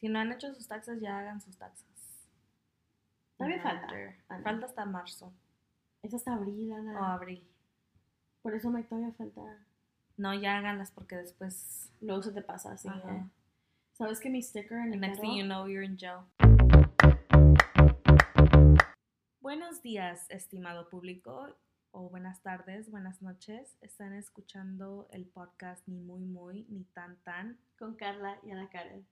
[0.00, 1.86] Si no han hecho sus taxas, ya hagan sus taxas.
[3.36, 3.88] Todavía falta.
[4.28, 4.42] Ana.
[4.44, 5.32] Falta hasta marzo
[6.02, 7.00] Es hasta abril, Ana.
[7.00, 7.46] o abril.
[8.42, 9.40] Por eso me todavía falta.
[10.16, 11.92] No, ya háganlas porque después.
[12.00, 12.88] Luego se te pasa así.
[13.92, 16.24] ¿Sabes que mi sticker en The el next thing you know, you're in jail.
[19.40, 21.56] Buenos días, estimado público,
[21.90, 23.76] o buenas tardes, buenas noches.
[23.80, 27.58] Están escuchando el podcast Ni Muy Muy, Ni Tan Tan.
[27.78, 29.06] con Carla y Ana Karen.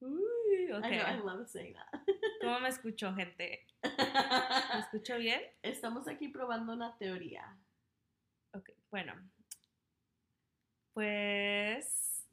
[0.00, 0.84] Uy, ok.
[0.84, 2.00] I know, I love saying that.
[2.40, 3.66] ¿Cómo me escuchó, gente?
[3.82, 5.40] ¿Me escuchó bien?
[5.62, 7.56] Estamos aquí probando una teoría.
[8.52, 9.14] Ok, bueno.
[10.92, 12.26] Pues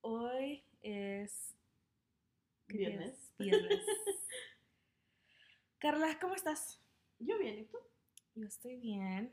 [0.00, 1.54] hoy es
[2.68, 3.14] ¿qué día Viernes.
[3.14, 3.34] es?
[3.38, 3.86] Viernes.
[5.78, 6.80] Carla, ¿cómo estás?
[7.18, 7.78] Yo bien, ¿y tú?
[8.34, 9.32] Yo estoy bien,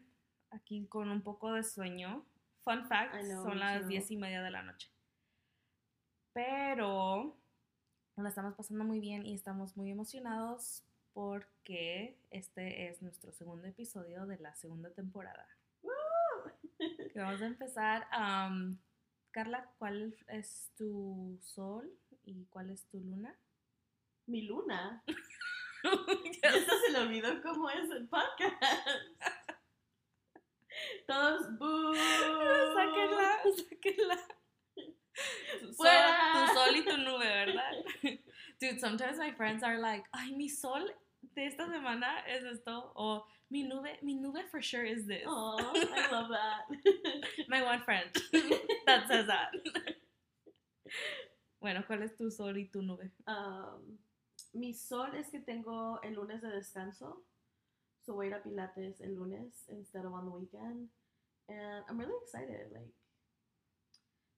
[0.51, 2.25] aquí con un poco de sueño.
[2.63, 4.91] Fun fact, know, son las diez y media de la noche.
[6.33, 7.35] Pero
[8.23, 14.25] la estamos pasando muy bien y estamos muy emocionados porque este es nuestro segundo episodio
[14.25, 15.47] de la segunda temporada.
[16.77, 18.07] Que vamos a empezar.
[19.31, 21.91] Carla, ¿cuál es tu sol
[22.23, 23.35] y cuál es tu luna?
[24.25, 25.03] Mi luna.
[25.81, 28.61] Ya hasta se le olvidó cómo es el podcast.
[31.07, 31.93] Todos, ¡boo!
[32.75, 34.38] sáquenla, sáquenla.
[38.89, 40.87] Sometimes my friends are like, ay, mi sol
[41.35, 45.23] de esta semana es esto, o mi nube, mi nube for sure is this.
[45.27, 46.63] Oh, I love that.
[47.47, 48.09] My one friend
[48.85, 49.49] that says that.
[51.61, 53.11] Bueno, ¿cuál es tu sol y tu nube?
[53.27, 53.97] Um,
[54.53, 57.17] mi sol es que tengo el lunes de descanso.
[58.01, 60.87] So voy a ir a Pilates el lunes instead of on the weekend.
[61.49, 62.71] And I'm really excited.
[62.71, 62.93] Like,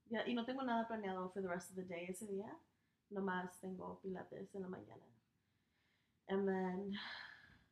[0.09, 2.49] yeah, y no tengo nada planeado for the rest of the day ese día.
[3.11, 5.03] Nomás tengo Pilates en la mañana.
[6.27, 6.93] And then,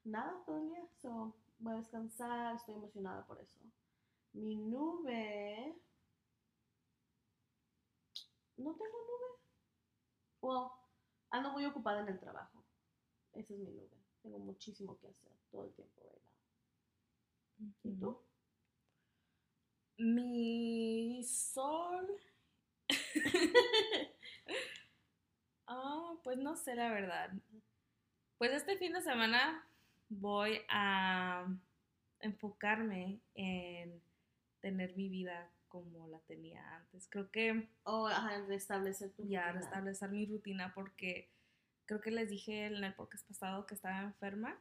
[0.04, 0.86] nada todavía.
[1.02, 2.56] So voy a descansar.
[2.56, 3.58] Estoy emocionada por eso.
[4.34, 5.82] Mi nube.
[8.58, 9.40] No tengo nube.
[10.42, 10.72] Well,
[11.32, 12.66] ando muy ocupada en el trabajo.
[13.32, 13.98] Esa es mi nube.
[14.22, 16.22] Tengo muchísimo que hacer todo el tiempo, ¿verdad?
[17.84, 18.20] ¿Y tú?
[19.98, 22.08] Mi sol.
[25.70, 27.32] Ah, pues no sé la verdad.
[28.38, 29.64] Pues este fin de semana
[30.10, 31.46] voy a
[32.22, 34.02] enfocarme en
[34.62, 37.08] tener mi vida como la tenía antes.
[37.10, 38.10] Creo que O
[38.48, 39.62] restablecer tu ya rutina.
[39.62, 41.30] restablecer mi rutina porque
[41.86, 44.60] creo que les dije en el podcast pasado que estaba enferma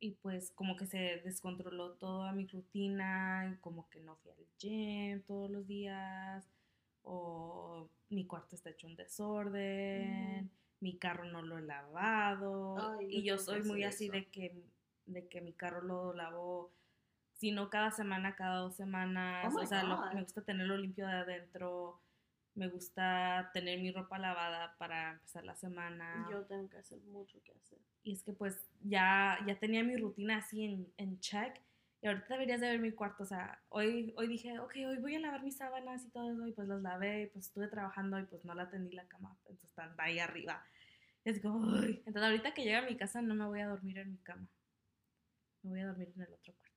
[0.00, 4.46] y pues como que se descontroló toda mi rutina y como que no fui al
[4.58, 6.44] gym todos los días
[7.04, 10.48] o mi cuarto está hecho un desorden, Ujú.
[10.80, 14.12] mi carro no lo he lavado Ay, y yo soy muy así eso.
[14.12, 14.62] de que
[15.06, 16.70] de que mi carro lo lavo
[17.34, 20.76] si no cada semana, cada dos semanas, Oh my o sea, lo- me gusta tenerlo
[20.76, 21.98] limpio de adentro,
[22.54, 26.28] me gusta tener mi ropa lavada para empezar la semana.
[26.30, 27.78] Yo tengo que hacer mucho que hacer.
[28.04, 31.60] Y es que pues ya, ya tenía mi rutina así en, en check.
[32.02, 33.22] Y ahorita deberías de ver mi cuarto.
[33.22, 36.46] O sea, hoy, hoy dije, ok, hoy voy a lavar mis sábanas y todo eso.
[36.48, 37.22] Y pues las lavé.
[37.22, 39.36] Y pues estuve trabajando y pues no la tendí la cama.
[39.38, 40.66] Entonces están ahí arriba.
[41.24, 42.02] Y es como, "Ay".
[42.04, 44.48] Entonces ahorita que llegue a mi casa no me voy a dormir en mi cama.
[45.62, 46.76] Me voy a dormir en el otro cuarto.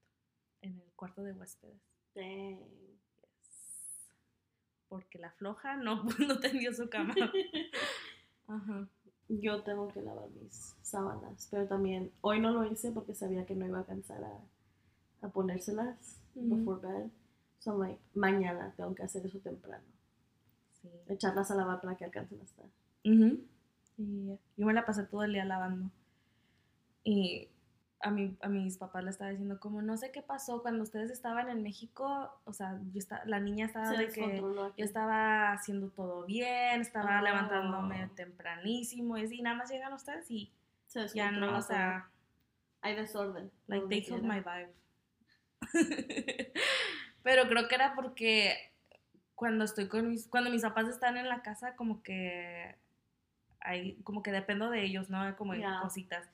[0.61, 1.81] En el cuarto de huéspedes.
[2.13, 2.59] Dang.
[3.41, 4.13] Yes.
[4.87, 7.15] Porque la floja no, no tendió su cama.
[8.47, 8.87] Ajá.
[9.27, 13.55] Yo tengo que lavar mis sábanas, pero también hoy no lo hice porque sabía que
[13.55, 14.39] no iba a alcanzar a,
[15.25, 16.55] a ponérselas Ujú.
[16.55, 17.09] before bed.
[17.59, 19.83] So I'm like, mañana tengo que hacer eso temprano.
[20.81, 20.89] Sí.
[21.07, 22.65] Echarlas a lavar para que alcancen a estar.
[23.05, 23.39] Ujú.
[23.97, 24.37] Y ya.
[24.57, 25.89] yo me la pasé todo el día lavando.
[27.03, 27.47] Y
[28.01, 31.09] a, mi, a mis papás le estaba diciendo, como no sé qué pasó cuando ustedes
[31.11, 35.89] estaban en México, o sea, yo la niña estaba Se de que yo estaba haciendo
[35.89, 37.23] todo bien, estaba Oh.
[37.23, 40.51] levantándome tempranísimo y así, nada más llegan ustedes y
[41.13, 42.09] ya no, o sea.
[42.81, 43.49] Hay desorden.
[43.67, 44.71] like they killed my vibe.
[47.23, 48.55] Pero creo que era porque
[49.33, 52.75] cuando estoy con mis, cuando mis papás están en la casa, como que
[53.59, 55.35] hay, como que dependo de ellos, ¿no?
[55.35, 55.79] Como de Ya.
[55.81, 56.27] cositas.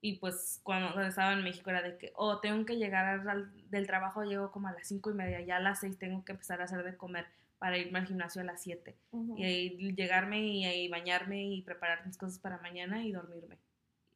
[0.00, 3.86] Y pues cuando, estaba en México era de que, oh, tengo que llegar al- del
[3.86, 6.60] trabajo, llego como a las cinco y media, ya a las seis tengo que empezar
[6.60, 7.26] a hacer de comer
[7.58, 8.96] para irme al gimnasio a las siete.
[9.12, 9.38] Ujú.
[9.38, 13.58] Y ahí llegarme y ahí bañarme y preparar mis cosas para mañana y dormirme.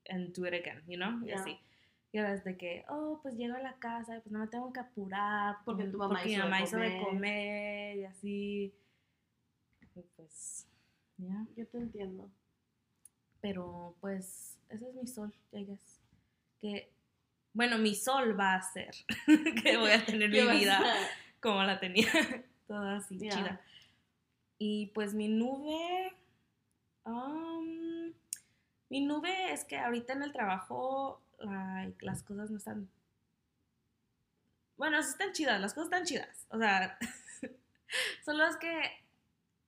[0.08, 1.22] And do it again, you know?
[1.24, 1.36] Y Ya.
[1.36, 1.56] así.
[2.12, 4.46] Y ahora es de que, oh, pues llego a la casa y pues no me
[4.46, 5.56] tengo que apurar.
[5.64, 7.96] Porque tu mamá porque mi hizo de mamá hizo de comer.
[7.98, 8.74] y así.
[9.96, 10.66] Y pues
[11.18, 11.46] Ya.
[11.56, 12.30] Yo te entiendo.
[13.40, 16.00] Pero pues ese es mi sol, guess.
[16.60, 16.90] Que,
[17.52, 18.94] bueno, mi sol va a ser
[19.62, 20.80] que voy a tener mi ¿Qué vas vida
[21.40, 22.08] como la tenía,
[22.66, 23.30] toda así Ya.
[23.30, 23.60] chida.
[24.58, 26.12] Y pues mi nube,
[27.04, 28.10] um,
[28.88, 32.88] mi nube es que ahorita en el trabajo like, las cosas no están,
[34.76, 36.98] bueno, están chidas, las cosas están chidas, o sea,
[38.24, 38.82] solo es que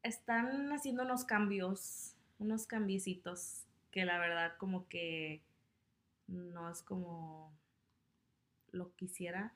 [0.03, 5.43] están haciendo unos cambios, unos cambiecitos que la verdad como que
[6.27, 7.53] no es como
[8.71, 9.53] lo quisiera.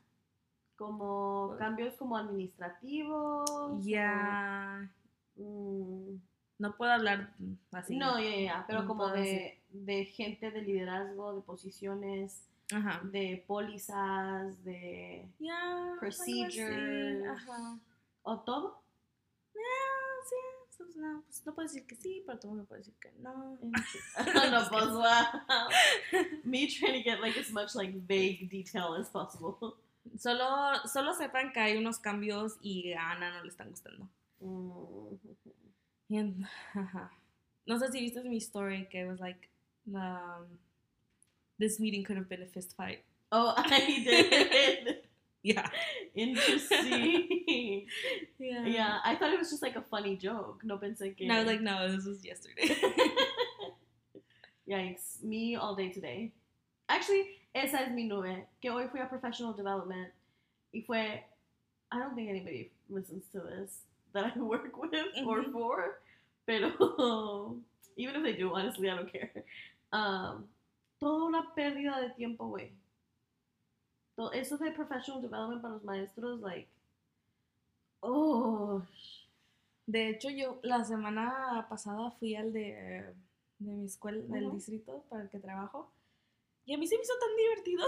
[0.77, 3.85] Como cambios como administrativos.
[3.85, 4.91] Ya,
[5.37, 6.21] o, mm,
[6.63, 7.35] no puedo hablar
[7.73, 7.97] así.
[7.97, 13.01] no, ya, ya, ya, pero no como de, de gente de liderazgo, de posiciones, Ajá.
[13.03, 15.29] de pólizas, de...
[15.99, 17.27] Procedures.
[17.27, 17.79] Ajá.
[18.23, 18.81] ¿O todo?
[19.57, 20.37] Ah, sí.
[20.79, 23.59] pues, No, pues no puedo decir que sí, pero tampoco puedo decir que no.
[23.59, 25.69] no, pues wow.
[26.45, 29.75] Me trying to get like as much like vague detail as possible.
[30.17, 34.09] Solo, solo sepan que hay unos cambios y a Ana no le están gustando.
[34.41, 35.15] Mm.
[36.75, 37.11] ajá.
[37.67, 39.49] No sé si viste mi story que was like,
[39.95, 40.47] um,
[41.59, 43.05] this meeting could have been a fist fight.
[43.31, 44.97] Oh, I did.
[45.45, 45.69] Yeah.
[46.15, 47.89] Interesting.
[48.39, 48.65] Yeah.
[48.65, 50.61] Yeah, I thought it was just like a funny joke.
[50.63, 51.27] No pensé que.
[51.29, 52.77] And was like, no, this was yesterday.
[54.71, 56.31] Yikes, me all day today.
[56.89, 57.27] Actually,
[57.57, 58.47] esa es mi nube.
[58.61, 60.13] Que hoy fui a professional development
[60.73, 61.25] y fue.
[61.91, 63.81] I don't think anybody listens to this
[64.13, 64.93] that I work with
[65.27, 65.53] or Mhm.
[65.53, 66.01] for,
[66.47, 66.69] pero
[67.97, 69.45] even if they do, honestly, I don't care.
[69.93, 70.49] Um,
[70.99, 72.73] toda una pérdida de tiempo, güey.
[74.35, 76.69] Eso de professional development para los maestros, like,
[78.03, 78.83] oh,
[79.87, 83.13] De hecho, yo la semana pasada fui al de,
[83.59, 84.55] de mi escuela, del Ujú.
[84.57, 85.91] distrito para el que trabajo.
[86.65, 87.87] Y a mí se me hizo tan divertido.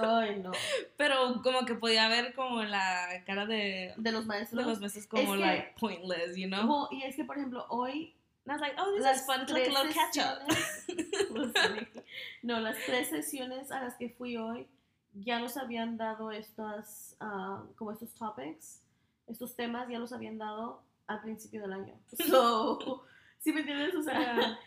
[0.00, 0.52] ay no.
[0.96, 4.66] Pero como que podía ver como la cara de, De los de maestros.
[4.66, 6.66] los meses como que- like pointless, you know?
[6.66, 8.14] Well, y es que, por ejemplo, hoy
[8.44, 9.46] And I was like, oh, this las is fun.
[9.46, 10.42] Like a little catch up.
[12.42, 14.66] no, las tres sesiones a las que fui hoy
[15.14, 18.82] ya nos habían dado estas, ah, como estos topics,
[19.28, 21.94] estos temas ya los habían dado al principio del año.
[22.26, 23.04] So,
[23.38, 23.94] ¿sí me entiendes?
[23.94, 24.58] O sea,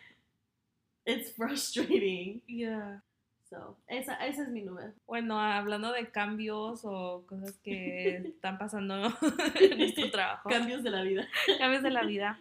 [1.05, 2.41] it's frustrating.
[2.47, 3.03] Yeah.
[3.55, 4.93] So, esa, esa es mi nube.
[5.07, 10.49] Bueno, hablando de cambios o cosas que están pasando en nuestro trabajo.
[10.49, 11.27] Cambios de la vida.
[11.57, 12.39] cambios de la vida.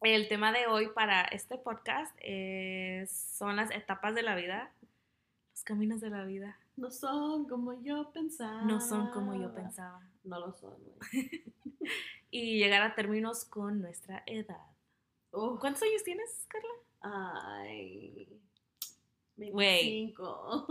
[0.00, 4.70] El tema de hoy para este podcast es- son las etapas de la vida,
[5.52, 6.58] los caminos de la vida.
[6.76, 8.62] No son como yo pensaba.
[8.62, 10.02] No son como yo pensaba.
[10.24, 11.42] No lo son, güey.
[12.30, 14.58] Y llegar a términos con nuestra edad.
[15.30, 15.60] Uf.
[15.60, 16.68] ¿Cuántos años tienes, Carla?
[17.00, 18.28] Ay.
[19.36, 19.52] Güey.
[19.52, 20.66] 25.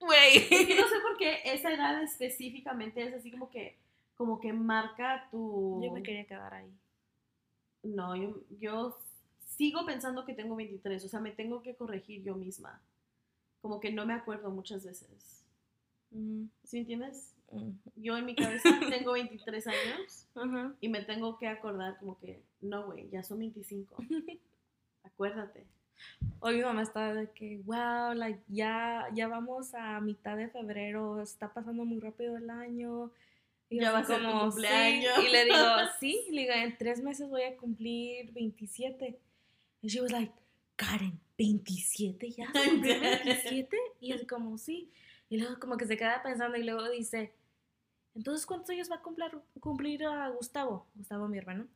[0.00, 0.34] Güey.
[0.76, 3.76] No sé por qué esa edad específicamente es así como que
[4.16, 6.70] como que marca tu Yo me quería quedar ahí.
[7.82, 8.98] No, yo, yo
[9.44, 12.80] sigo pensando que tengo 23, o sea, me tengo que corregir yo misma.
[13.60, 15.44] Como que no me acuerdo muchas veces.
[16.10, 17.34] Mm, ¿Sí entiendes?
[17.52, 17.70] mm.
[17.96, 20.26] Yo en mi cabeza tengo 23 años
[20.80, 23.96] y me tengo que acordar como que, no, güey, ya son 25.
[25.04, 25.66] Acuérdate.
[26.40, 31.20] Hoy mi mamá estaba de que, wow, like, ya, ya vamos a mitad de febrero,
[31.20, 33.10] está pasando muy rápido el año.
[33.68, 34.38] Y Ya va a ser tu "Sí".
[34.38, 35.18] cumpleaños.
[35.24, 35.56] Y le digo,
[36.00, 39.18] sí, le digo, en tres meses voy a cumplir 27.
[39.82, 40.32] Y she was like,
[40.76, 42.52] Karen, ¿27 ya?
[42.52, 43.76] ¿Se cumplió 27?
[44.00, 44.90] Y es como, sí.
[45.28, 47.32] Y luego como que se queda pensando y luego dice,
[48.14, 50.86] entonces, ¿cuántos años va a cumplir, cumplir a Gustavo?
[50.94, 51.66] Gustavo, mi hermano.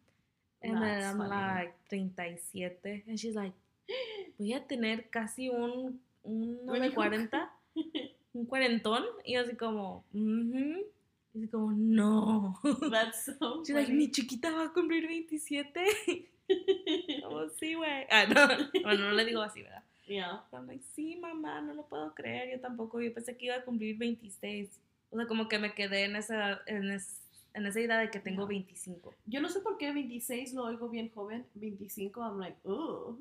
[0.62, 1.31] And then That's I'm funny.
[1.65, 3.05] like, 37.
[3.09, 3.55] And she's like,
[4.38, 6.94] voy a tener casi un, Un de hijo.
[6.97, 7.52] 40,
[8.35, 9.04] un cuarentón.
[9.25, 10.85] Y así como, "Ujú".
[11.35, 12.61] Y así como, no.
[12.90, 15.80] That's so She's like, mi chiquita va a cumplir 27.
[17.23, 18.06] Como, sí, güey.
[18.11, 18.80] Ah, no.
[18.82, 19.85] Bueno, no le digo así, ¿verdad?
[20.06, 20.42] Yeah.
[20.52, 22.50] I'm like, sí, mamá, no lo puedo creer.
[22.50, 23.00] Yo tampoco.
[23.00, 24.68] Yo pensé que iba a cumplir 26.
[25.11, 27.20] O sea, como que me quedé en esa, en es-
[27.54, 28.47] en esa idea de que tengo No.
[28.49, 29.14] 25.
[29.26, 33.16] Yo no sé por qué 26 lo oigo bien joven, 25 I'm like, oh.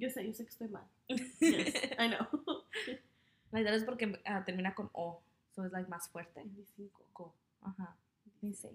[0.00, 0.84] Yo sé, yo sé que estoy mal.
[1.40, 2.26] Yes, I know.
[3.52, 5.20] La idea es porque ah, termina con O.
[5.54, 6.40] So es like más fuerte.
[6.42, 7.04] 25.
[7.12, 7.34] Co.
[7.62, 7.96] Ajá.
[8.40, 8.72] 26.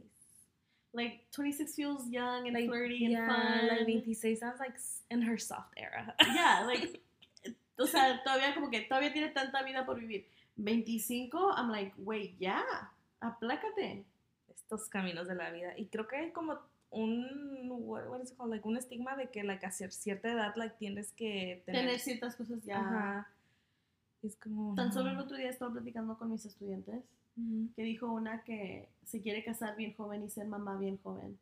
[0.93, 3.67] Like 26 feels young and Like, flirty yeah, and fun.
[3.67, 4.75] like 26 sounds like
[5.09, 6.13] in her soft era.
[6.35, 7.01] Yeah, like
[7.77, 10.25] o sea, todavía como que todavía tiene tanta vida por vivir.
[10.57, 12.63] 25, I'm like, wait, ya,
[13.19, 14.05] aplácate.
[14.49, 15.73] Estos caminos de la vida.
[15.77, 16.57] Y creo que como
[16.95, 18.51] un, what, what is it called?
[18.51, 21.81] Like, un estigma de que, like, a cier- cierta edad, like, tienes que tener...
[21.81, 22.79] Tener ciertas cosas ya.
[22.79, 23.27] Ajá.
[24.23, 24.73] Es como...
[24.75, 27.03] Tan solo el otro día estaba platicando con mis estudiantes
[27.75, 31.37] que dijo una que se quiere casar bien joven y ser mamá bien joven.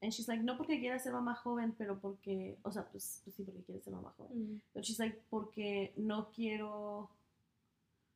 [0.00, 3.34] And she's like, no porque quiera ser mamá joven, pero porque, o sea, pues, pues
[3.34, 4.38] sí, porque quiere ser mamá joven.
[4.38, 4.60] Mm.
[4.72, 7.10] But she's like, porque no quiero,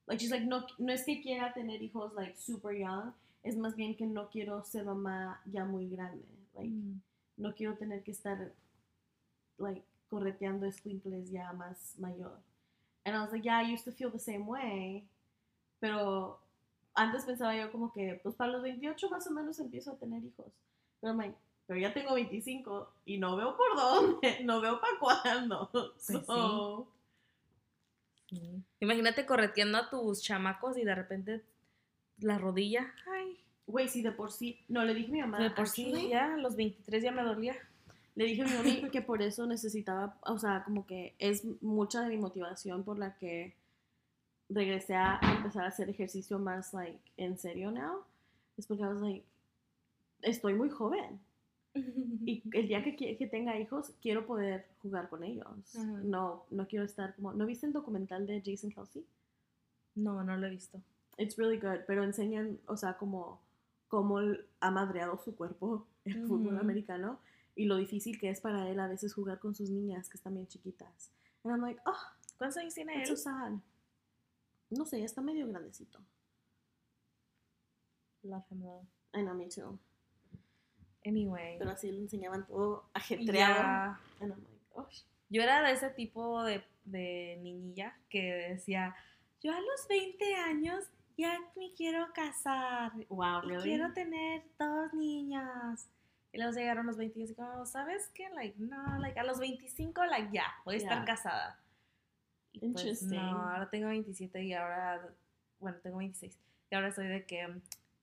[0.07, 3.13] like, she's like, no, no es que quiera tener hijos, like, super young,
[3.43, 6.25] es más bien que no quiero ser mamá ya muy grande.
[6.55, 7.01] Like, Mm.
[7.37, 8.53] no quiero tener que estar,
[9.59, 12.39] like, correteando escuincles ya más mayor.
[13.05, 15.07] And I was like, yeah, I used to feel the same way,
[15.81, 16.39] pero
[16.95, 20.23] antes pensaba yo como que, pues para los 28 más o menos empiezo a tener
[20.25, 20.53] hijos.
[21.01, 21.35] Pero, like,
[21.67, 25.71] pero ya tengo 25 y no veo por dónde, no veo para cuándo.
[25.99, 26.21] sí.
[26.27, 26.89] So,
[28.29, 28.63] Sí.
[28.79, 31.43] Imagínate correteando a tus chamacos y de repente
[32.19, 33.37] la rodilla, ay,
[33.67, 36.35] Güey, si de por sí, no, le dije a mi mamá, de por sí ya
[36.35, 37.57] a los 23 ya me dolía.
[38.17, 42.03] le dije a mi mami que por eso necesitaba, o sea, como que es mucha
[42.03, 43.55] de mi motivación por la que
[44.49, 48.01] regresé a empezar a hacer ejercicio más, like, en serio now.
[48.57, 49.25] Es porque I was like,
[50.23, 51.21] estoy muy joven.
[51.75, 55.47] Y el día que, que tenga hijos, quiero poder jugar con ellos.
[55.75, 59.05] No, no quiero estar como, ¿no viste el documental de Jason Kelsey?
[59.95, 60.81] No, no lo he visto.
[61.17, 63.41] It's really good, pero enseñan, o sea, como
[63.91, 64.21] cómo
[64.61, 67.21] ha madreado su cuerpo el fútbol americano
[67.57, 70.35] y lo difícil que es para él a veces jugar con sus niñas que están
[70.35, 71.11] bien chiquitas.
[71.45, 71.99] And I'm like, oh,
[72.39, 73.07] ¿Cuántos años tiene él?
[73.07, 73.53] so sad.
[74.71, 75.99] No sé, ya está medio grandecito.
[78.23, 78.87] Love him though.
[79.13, 79.79] I know, me too.
[81.05, 81.59] Anyway.
[81.59, 83.55] Pero así le enseñaban todo ajetreado.
[83.55, 84.87] ya, And I'm like, oh,
[85.29, 88.95] Yo era de ese tipo de, de niñilla que decía,
[89.43, 90.85] yo a los 20 años
[91.21, 92.93] ya me quiero casar.
[93.09, 93.63] wow, Y really?
[93.63, 95.87] quiero tener dos niños.
[96.33, 98.29] Y luego llegaron los 20 y así como, ¿sabes qué?
[98.31, 101.59] Like, no, like, a los 25, like, ya, voy a estar casada.
[102.53, 103.17] Y pues, Interesting.
[103.17, 105.09] no, ahora tengo 27 y ahora,
[105.59, 106.39] bueno, tengo 26.
[106.71, 107.49] Y ahora soy de que,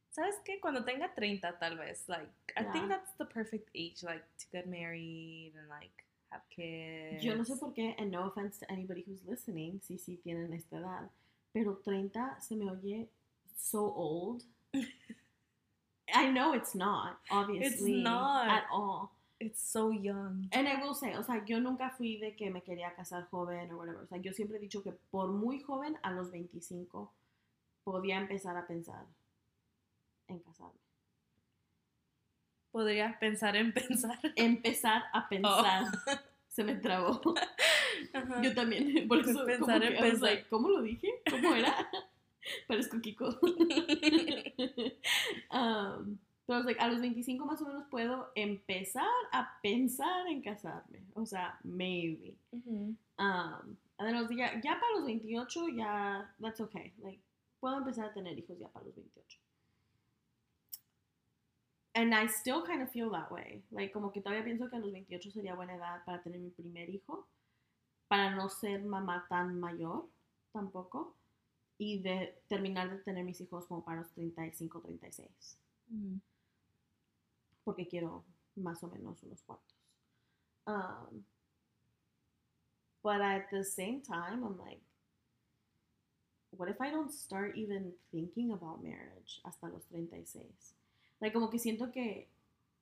[0.09, 0.59] ¿sabes qué?
[0.59, 4.65] Cuando tenga 30 tal vez, like, I think that's the perfect age, like, to get
[4.67, 7.23] married and, like, have kids.
[7.23, 10.51] Yo no sé por qué, and no offense to anybody who's listening, si sí tienen
[10.53, 11.09] esta edad,
[11.57, 13.09] pero 30 se me oye
[13.55, 14.43] so old.
[16.13, 18.03] I know it's not, obviously.
[18.03, 18.47] not.
[18.47, 19.11] At all.
[19.39, 20.49] It's so young.
[20.51, 23.71] And I will say, o sea, yo nunca fui de que me quería casar joven
[23.71, 24.03] o whatever.
[24.03, 27.11] O sea, yo siempre he dicho que por muy joven, a los 25,
[27.83, 29.05] podía empezar a pensar
[30.27, 30.79] en casarme.
[32.71, 34.19] Podría pensar en pensar.
[34.35, 35.85] Empezar a pensar.
[36.47, 37.19] Se me trabó.
[38.13, 38.41] Ajá.
[38.41, 40.21] Yo también, por eso Pensar como en pensar.
[40.21, 41.21] like, ¿cómo lo dije?
[41.29, 41.89] ¿Cómo era?
[42.67, 43.27] Parezco Kiko.
[45.51, 51.03] um, pero like, a los 25 más o menos puedo empezar a pensar en casarme.
[51.13, 52.37] O sea, maybe.
[53.19, 56.93] Um, then I was like, ya, ya para los 28 ya, that's okay.
[56.99, 57.19] Like,
[57.59, 59.39] puedo empezar a tener hijos ya para los 28.
[61.95, 63.63] And I still kind of feel that way.
[63.71, 66.51] Like, como que todavía pienso que a los 28 sería buena edad para tener mi
[66.51, 67.27] primer hijo.
[68.07, 70.07] Para no ser mamá tan mayor,
[70.53, 71.15] tampoco.
[71.77, 75.59] Y de terminar de tener mis hijos como para los 35, 36.
[75.91, 76.19] Ujú.
[77.63, 78.23] Porque quiero
[78.55, 79.75] más o menos unos cuantos.
[80.65, 81.23] Um,
[83.03, 84.81] but at the same time, I'm like,
[86.51, 90.75] what if I don't start even thinking about marriage hasta los 36?
[91.21, 92.27] Like, como que siento que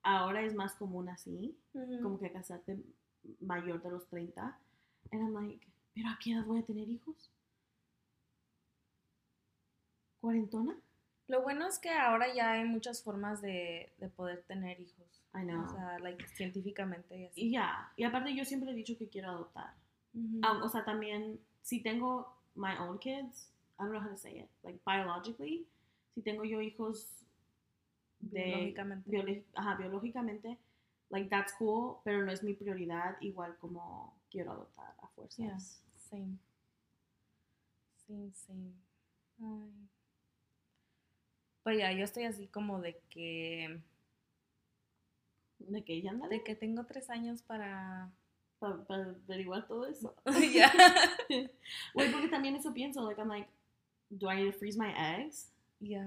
[0.02, 2.02] ahora es más común así, Ujú.
[2.02, 2.78] como que casarte
[3.40, 4.58] mayor de los 30.
[5.12, 7.30] And I'm like, ¿pero a qué edad voy a tener hijos?
[10.20, 10.76] ¿Cuarentona?
[11.28, 15.22] Lo bueno es que ahora ya hay muchas formas de, de poder tener hijos.
[15.34, 15.64] I know.
[15.64, 17.40] O sea, like, científicamente y así.
[17.46, 19.74] Y ya, y aparte yo siempre he dicho que quiero adoptar.
[20.14, 20.40] Ujú.
[20.42, 24.38] Ah, o sea, también, si tengo my own kids, I don't know how to say
[24.38, 25.66] it, like biologically,
[26.14, 27.24] si tengo yo hijos
[28.20, 29.10] de Biológicamente.
[29.10, 30.58] biolo- ajá, biológicamente,
[31.10, 35.38] like that's cool, pero no es mi prioridad, igual como quiero adoptar a fuerzas.
[35.38, 35.58] Yeah.
[35.96, 36.38] Same.
[38.06, 38.74] Same, same.
[39.40, 39.88] Ay.
[41.62, 43.80] Pues ya, yo estoy así como de que.
[45.58, 48.12] De que ya anda De que tengo tres años para.
[48.60, 50.14] para averiguar todo eso.
[50.54, 50.70] ya.
[51.94, 53.48] Güey, porque también eso pienso, like I'm like,
[54.10, 55.50] do I need to freeze my eggs?
[55.80, 56.06] Ya.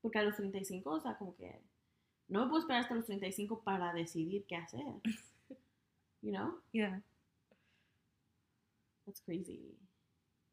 [0.00, 1.60] Porque a los 35, o sea, como que
[2.28, 4.84] no me puedo esperar hasta los 35 para decidir qué hacer.
[6.22, 6.60] You know?
[6.72, 7.00] Ya.
[9.06, 9.76] That's crazy.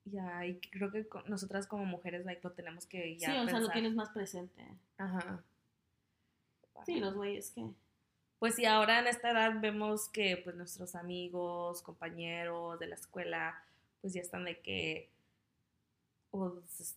[0.05, 3.49] Ya, y creo que con- nosotras como mujeres like, lo tenemos que ya sí, o
[3.49, 4.63] sea, lo tienes más presente.
[4.97, 5.43] Ajá.
[6.85, 7.65] Sí, los güeyes que.
[8.37, 13.63] Pues sí, ahora en esta edad vemos que pues nuestros amigos, compañeros de la escuela,
[14.01, 15.09] pues ya están de que,
[16.29, 16.95] pues,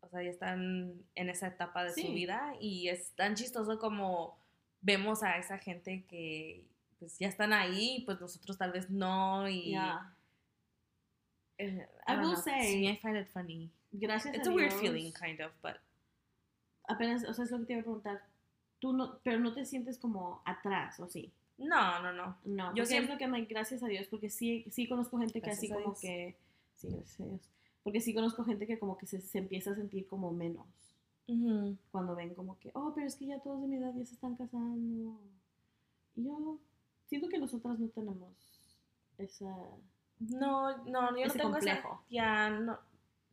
[0.00, 4.38] o sea, ya están en esa etapa de su vida y es tan chistoso como
[4.80, 6.64] vemos a esa gente que
[6.98, 9.70] pues ya están ahí, pues nosotros tal vez no y...
[9.70, 10.14] Yeah.
[11.58, 13.70] eh, I will know, say- sí, I find it funny.
[13.92, 15.76] Gracias It's a a weird Dios, feeling, kind of, but...
[16.88, 18.22] Apenas, o sea, es lo que te iba a preguntar.
[18.78, 21.32] Tú no, pero no te sientes como atrás, ¿o sí?
[21.58, 22.36] No, no, no.
[22.44, 25.82] No, Yo siempre que gracias a Dios, porque sí, sí conozco gente que Gracias así
[25.82, 26.36] como que,
[26.74, 27.40] sí, gracias a Dios,
[27.82, 30.66] porque sí conozco gente que como que se, se empieza a sentir como menos
[31.90, 34.14] cuando ven como que, oh, pero es que ya todos de mi edad ya se
[34.14, 35.18] están casando.
[36.14, 36.58] Y yo
[37.06, 38.30] siento que nosotras no tenemos
[39.18, 39.54] esa...
[40.18, 41.88] No, no, yo no tengo complejo.
[41.88, 42.78] esa, ya no,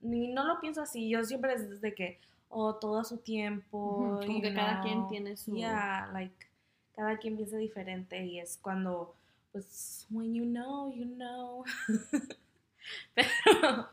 [0.01, 1.09] ni no lo pienso así.
[1.09, 4.19] Yo siempre es de que, oh, todo a su tiempo.
[4.25, 5.55] Como que cada quien tiene su...
[5.55, 6.35] Yeah, like,
[6.93, 9.15] cada quien piensa diferente y es cuando,
[9.51, 11.63] pues, when you know, you know.
[13.15, 13.89] Pero,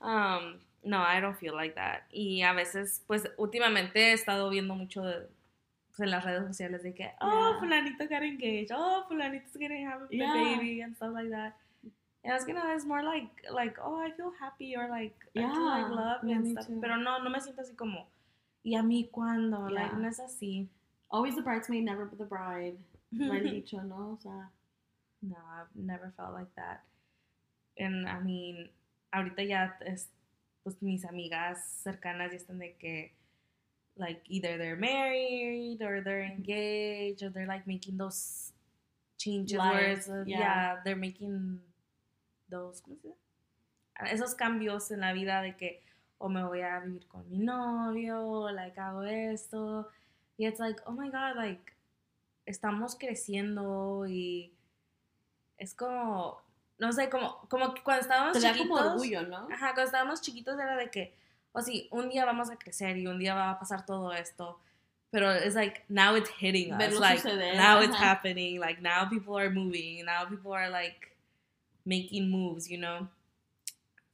[0.00, 2.02] um, no, I don't feel like that.
[2.12, 5.28] Y a veces, pues, últimamente he estado viendo mucho de-
[6.04, 7.58] en las redes sociales de que, oh, Yeah.
[7.60, 10.32] fulanito got engaged, oh, fulanito's gonna have a Yeah.
[10.32, 11.54] baby and stuff like that.
[12.22, 15.64] And it's gonna, it's more like, like, oh, I feel happy or like, I feel
[15.64, 16.66] like Yeah, love yeah, and stuff.
[16.66, 16.80] too.
[16.80, 18.06] Pero no, no me siento así como,
[18.62, 19.68] ¿y a mí cuándo?
[19.70, 19.98] Like, Yeah.
[19.98, 20.68] no es así.
[21.10, 22.76] Always the bridesmaid, never the bride.
[23.12, 24.12] Lo he dicho, ¿no?
[24.12, 24.50] O sea,
[25.22, 26.82] No, I've never felt like that.
[27.78, 28.70] And I mean,
[29.12, 30.08] ahorita ya es,
[30.62, 33.12] pues mis amigas cercanas ya están de que,
[34.00, 38.52] like, either they're married or they're engaged or they're like making those
[39.18, 40.38] changes where uh, yeah.
[40.38, 41.60] yeah, they're making
[42.48, 43.18] those, ¿cómo se dice?
[43.96, 45.82] Ah, Esos cambios en la vida de que,
[46.18, 49.88] o me voy a vivir con mi novio, like, hago esto.
[50.38, 51.72] Y it's like, oh my god, like,
[52.46, 54.50] estamos creciendo y
[55.58, 56.40] es como,
[56.78, 58.78] no sé, como, como cuando estábamos te da chiquitos.
[58.78, 59.48] como orgullo, ¿no?
[59.52, 61.14] Ajá, cuando estábamos chiquitos era de que,
[61.52, 64.58] o sí, un día vamos a crecer y un día va a pasar todo esto.
[65.10, 66.78] Pero it's like, now it's hitting us.
[66.78, 68.04] Verlo Like, suceder, now it's ajá.
[68.14, 68.60] happening.
[68.60, 70.04] Like, now people are moving.
[70.04, 71.16] Now people are like
[71.84, 73.08] making moves, you know?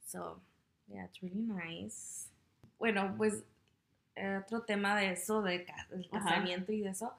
[0.07, 0.39] So,
[0.87, 2.29] yeah, it's really nice.
[2.79, 3.43] Bueno, pues,
[4.45, 6.19] otro tema de eso, de del Ajá.
[6.19, 7.13] casamiento y de eso.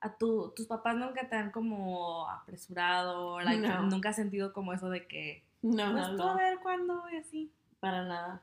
[0.00, 3.40] ¿A tu, tus papás nunca te han como apresurado?
[3.40, 3.82] Like, No.
[3.82, 6.36] ¿Nunca has sentido como eso de que, No, pues no, tú a no.
[6.36, 7.50] ver cuándo y así?
[7.80, 8.40] Para nada.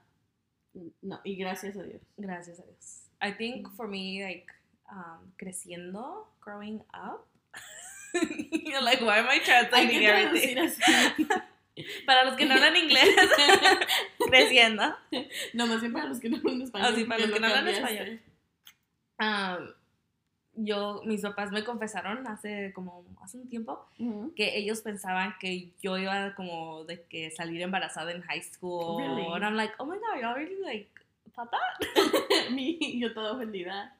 [1.01, 2.01] No, y gracias a Dios.
[2.17, 3.09] Gracias a Dios.
[3.21, 4.47] I think for me, like,
[4.89, 7.25] um, creciendo, growing up,
[8.65, 10.55] You're like, why am I translating que everything?
[12.05, 13.03] Para los que no hablan inglés,
[14.29, 14.95] creciendo.
[15.53, 16.87] no, más bien para los que no hablan español.
[16.89, 18.21] Ah, sí, para los lo que no hablan español.
[19.19, 19.73] Um,
[20.55, 24.33] yo, mis papás me confesaron hace como, hace un tiempo Ujú.
[24.35, 28.97] que ellos pensaban que yo iba como de que salir embarazada en high school.
[28.97, 29.27] Really?
[29.33, 30.89] And I'm like, oh my god, you already like
[31.33, 32.51] thought that?
[32.51, 33.91] Mi- yo toda ofendida.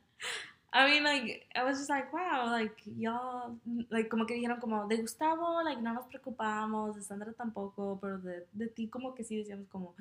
[0.74, 3.56] I mean, like, I was just like, wow, like, y'all,
[3.90, 8.18] like, como que dijeron como, de Gustavo, like, no nos preocupamos, de Sandra tampoco, pero
[8.18, 9.96] de, de ti como que sí decíamos como,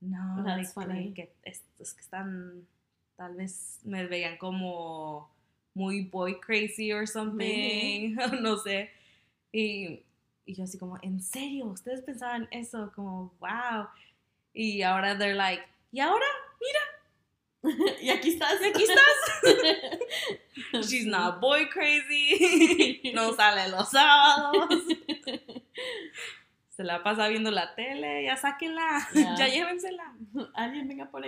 [0.00, 2.66] no, like, like, que estos que están,
[3.16, 5.28] tal vez me veían como
[5.74, 8.90] muy boy crazy or something, no sé,
[9.52, 10.00] y,
[10.46, 11.66] y yo así como, ¿en serio?
[11.66, 12.92] ¿Ustedes pensaban eso?
[12.94, 13.86] Como, wow,
[14.52, 16.26] y ahora they're like, ¿y ahora?
[18.00, 18.60] y aquí estás.
[18.60, 19.06] ¿Y aquí estás?
[20.88, 23.12] She's not boy crazy.
[23.14, 24.82] No sale los sábados.
[26.80, 28.24] Se la pasa viendo la tele.
[28.24, 29.06] Ya sáquenla.
[29.12, 29.34] Ya.
[29.38, 30.16] Ya llévensela.
[30.54, 31.26] Alguien venga por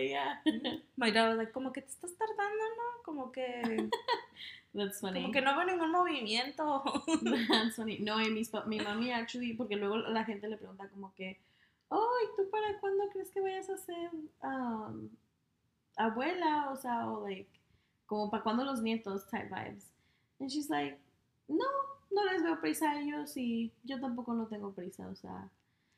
[1.12, 3.02] dad was like, como que te estás tardando, ¿no?
[3.04, 3.90] Como que,
[4.72, 5.20] That's funny.
[5.20, 6.82] como que no veo ningún movimiento.
[7.50, 7.98] That's funny.
[7.98, 11.38] No, y pa- mi mami actually, porque luego la gente le pregunta como que,
[11.90, 14.10] oh, ¿y tú para cuándo crees que vayas a ser
[14.42, 15.10] um,
[15.98, 16.70] abuela?
[16.70, 17.50] O sea, o like,
[18.06, 19.92] como para cuándo los nietos type vibes.
[20.40, 20.96] And she's like,
[21.46, 21.66] no,
[22.14, 25.48] no les veo prisa a ellos y yo tampoco no tengo prisa, o sea,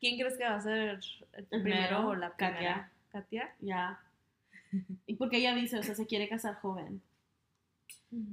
[0.00, 1.00] ¿Quién crees que va a ser
[1.33, 2.90] el primero, o la primera?
[3.11, 3.55] Katia.
[3.61, 4.00] ya.
[5.07, 7.00] Y porque ella dice, o sea, se quiere casar joven.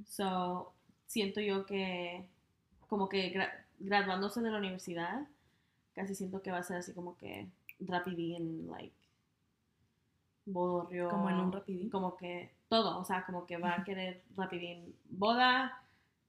[0.08, 0.74] So,
[1.06, 2.26] siento yo que
[2.88, 5.28] como que gra- graduándose de la universidad,
[5.94, 7.48] casi siento que va a ser así como que
[7.80, 8.96] rapidín, like,
[10.46, 11.10] bodorrio.
[11.10, 11.90] Como en un rapidín.
[11.90, 15.81] Como que todo, o sea, como que va a querer rapidín boda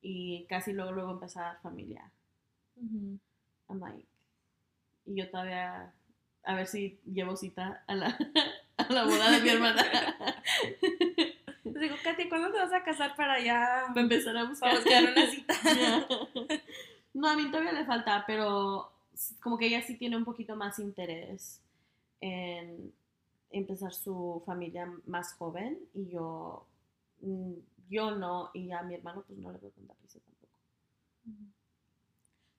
[0.02, 2.10] y casi luego, luego empezar familia.
[2.76, 3.18] Ujú.
[3.68, 4.06] I'm like,
[5.06, 5.92] y yo todavía,
[6.44, 8.18] a ver si llevo cita a la,
[8.76, 9.84] a la boda de mi hermana.
[11.82, 14.74] digo, Katy, ¿cuándo te vas a casar para ya empezar a buscar.
[14.74, 15.54] una cita?
[17.14, 18.90] No, a mí todavía le falta, pero
[19.42, 21.60] como que ella sí tiene un poquito más interés
[22.22, 22.90] en
[23.50, 26.64] empezar su familia más joven y yo,
[27.20, 27.52] mm,
[27.92, 30.52] yo no, y a mi hermano pues no le veo tanta prisa tampoco.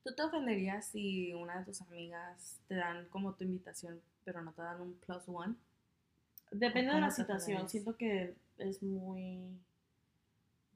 [0.03, 4.53] ¿Tú te ofenderías si una de tus amigas te dan como tu invitación, pero no
[4.53, 5.55] te dan un plus one?
[6.51, 9.59] Depende de la situación, siento que es muy...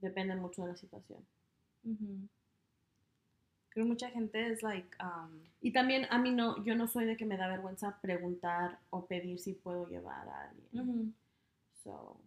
[0.02, 1.26] Depende mucho de la situación.
[3.70, 7.06] Creo que mucha gente es like, um, Y también a mí no, yo no soy
[7.06, 11.16] de que me da vergüenza preguntar o pedir si puedo llevar a alguien.
[11.84, 12.18] So,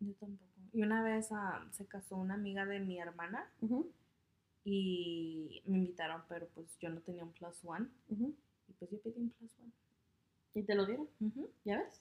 [0.00, 0.53] yo tampoco.
[0.74, 3.48] Y una vez um, se casó una amiga de mi hermana
[4.64, 7.86] y me invitaron, pero pues yo no tenía un plus one.
[8.10, 9.70] Y pues yo pedí un plus one.
[10.54, 11.08] ¿Y te lo dieron?
[11.64, 12.00] ¿Ya ves?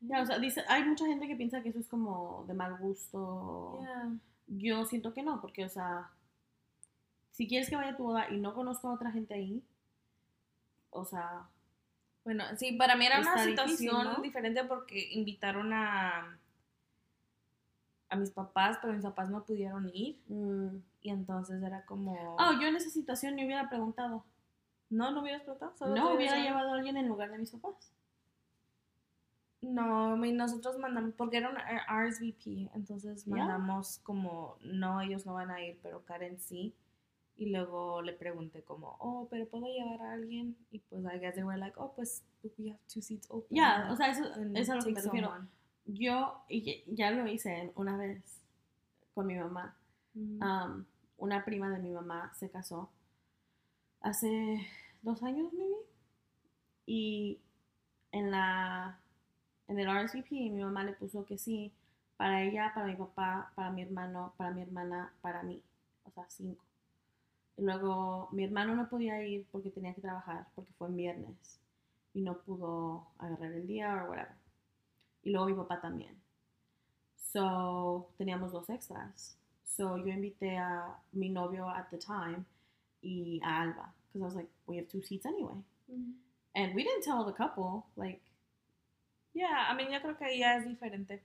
[0.00, 2.76] Ya, o sea, dice, hay mucha gente que piensa que eso es como de mal
[2.76, 3.78] gusto.
[3.80, 4.12] Yeah.
[4.48, 6.10] Yo siento que no, porque, o sea,
[7.32, 9.62] si quieres que vaya a tu boda y no conozco a otra gente ahí,
[10.90, 11.48] o sea,
[12.24, 14.22] Bueno, sí, para mí era una difícil, situación ¿no?
[14.22, 16.38] diferente porque invitaron a,
[18.08, 20.20] a mis papás, pero mis papás no pudieron ir.
[20.28, 22.36] mm, Y entonces era como...
[22.38, 24.24] oh, yo en esa situación ni hubiera preguntado.
[24.90, 25.76] No, no hubieras preguntado.
[25.76, 27.90] solo No hubiera llevado a alguien en lugar de mis papás.
[29.60, 35.62] No, nosotros mandamos, porque era un RSVP, entonces mandamos como, no, ellos no van a
[35.62, 36.74] ir, pero Karen sí.
[37.36, 40.56] Y luego le pregunté como, oh, pero ¿puedo llevar a alguien?
[40.70, 42.22] Y pues I guess they were like, oh, pues
[42.58, 43.56] we have two seats open.
[43.56, 45.32] Ya, o sea, eso, es a lo que me refiero.
[45.84, 48.40] Someone." Yo y ya- ya lo hice una vez
[49.14, 49.76] con mi mamá.
[50.14, 50.42] Mm.
[50.42, 50.84] Um,
[51.18, 52.90] una prima de mi mamá se casó
[54.00, 54.66] hace
[55.02, 55.76] dos años, maybe.
[56.86, 57.38] Y
[58.12, 58.98] en la
[59.68, 61.72] en el RSVP mi mamá le puso que sí
[62.16, 65.62] para ella, para mi papá, para mi hermano, para mi hermana, para mí.
[66.04, 66.62] O sea, cinco.
[67.56, 71.60] Y luego mi hermano no podía ir porque tenía que trabajar, porque fue en viernes.
[72.12, 74.36] Y no pudo agarrar el día o whatever.
[75.24, 76.14] Y luego mi papá también.
[77.16, 79.36] So, teníamos dos extras.
[79.64, 82.44] So, yo invité a mi novio at the time
[83.02, 83.92] y a Alba.
[84.12, 85.56] Because I was like, we have two seats anyway.
[85.90, 86.12] Mm.
[86.54, 88.20] And we didn't tell the couple, like,
[89.34, 91.20] Yeah, I mean, yo creo que ya es diferente.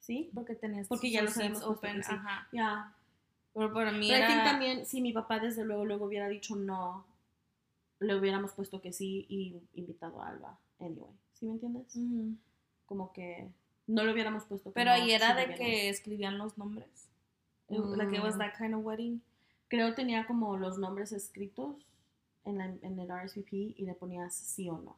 [0.00, 0.30] ¿sí?
[0.34, 2.02] Porque tenías Porque ya los seats open.
[2.02, 2.12] sí.
[2.12, 2.46] Ajá.
[2.52, 2.94] Yeah.
[3.54, 4.44] Pero para mí Pero I think era...
[4.44, 7.06] también, si mi papá desde luego, luego hubiera dicho no,
[8.00, 11.12] le hubiéramos puesto que sí y invitado a Alba, anyway.
[11.32, 11.96] ¿Sí me entiendes?
[11.96, 12.36] Ujú.
[12.88, 13.48] Como que
[13.86, 17.08] no le hubiéramos puesto Pero no, ahí era de que escribían los nombres.
[17.68, 18.38] It- Like it was Mm.
[18.38, 19.20] that kind of wedding.
[19.68, 21.76] Creo tenía como los nombres escritos
[22.44, 24.96] en, la, en el RSVP y le ponías sí o no.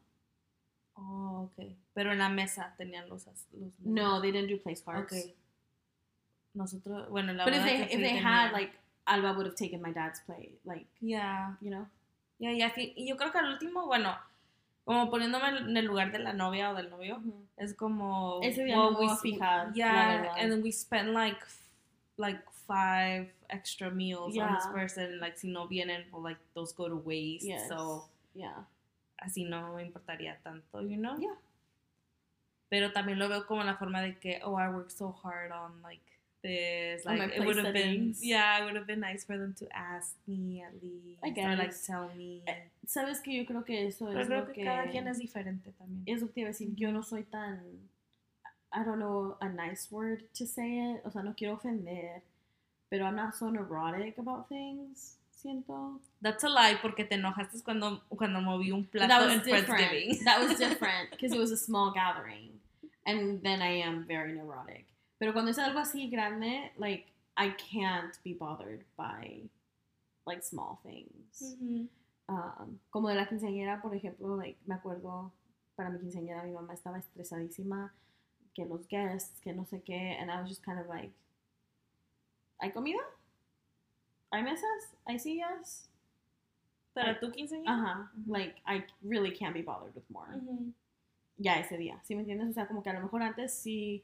[0.94, 1.66] Oh, ok.
[1.94, 3.46] Pero en la mesa tenían los, los
[3.80, 4.22] No, nombres.
[4.22, 5.12] they didn't do place cards.
[5.12, 5.34] Ok.
[6.54, 8.72] Nosotros, bueno, la But if boda they, que if they had, like,
[9.06, 11.56] Alba would have taken my dad's plate, like, Yeah.
[11.60, 11.88] you know?
[12.38, 14.14] Yeah, yeah, Y yo creo que al último, bueno,
[14.84, 17.22] como poniéndome en el lugar de la novia o del novio,
[17.56, 18.40] es como...
[18.42, 21.38] Ese día well, no we fijar, Yeah, and we spent like,
[22.16, 25.20] like five extra meals on this person.
[25.20, 27.44] Like, si no vienen, well, like, those go to waste.
[27.44, 27.68] Yes.
[27.68, 28.64] So, yeah.
[29.20, 31.16] así no me importaría tanto, you know?
[31.18, 31.36] Yeah.
[32.68, 35.82] Pero también lo veo como la forma de que, oh, I worked so hard on
[35.82, 36.00] like
[36.42, 37.04] this.
[37.04, 40.14] Like it would have been, yeah, it would have been nice for them to ask
[40.26, 41.18] me at least.
[41.22, 42.42] I Or like tell me.
[42.46, 42.54] Eh,
[42.86, 44.64] Sabes que yo creo que eso Pero es creo lo que, que...
[44.64, 46.02] cada quien es diferente también.
[46.06, 47.60] Es lo que te iba a decir, yo no soy tan...
[48.72, 51.02] I don't know a nice word to say it.
[51.04, 52.22] O sea, no quiero ofender.
[52.88, 56.00] Pero I'm not so neurotic about things, siento.
[56.20, 60.24] That's a lie porque te enojaste cuando, cuando moví un plato that en was different.
[60.24, 62.58] That was different because it was a small gathering,
[63.06, 64.86] and then I am very neurotic.
[65.20, 67.04] Pero cuando es algo así grande, like
[67.36, 69.48] I can't be bothered by
[70.26, 71.42] like small things.
[71.60, 71.88] Ujú.
[72.28, 75.30] Um, como de la quinceañera, por ejemplo, like me acuerdo
[75.76, 77.92] para mi quinceañera mi mamá estaba estresadísima
[78.54, 81.12] que los guests, que no sé qué, and I was just kind of like,
[82.58, 83.02] ¿hay comida?
[84.30, 84.96] ¿Hay mesas?
[85.04, 85.90] ¿Hay sillas?
[86.94, 87.72] Para tu quinceañera.
[87.74, 88.32] Ajá, Ujú.
[88.32, 90.40] like I really can't be bothered with more.
[91.36, 92.48] Ya ese día, ¿sí me entiendes?
[92.48, 94.02] O sea, como que a lo mejor antes sí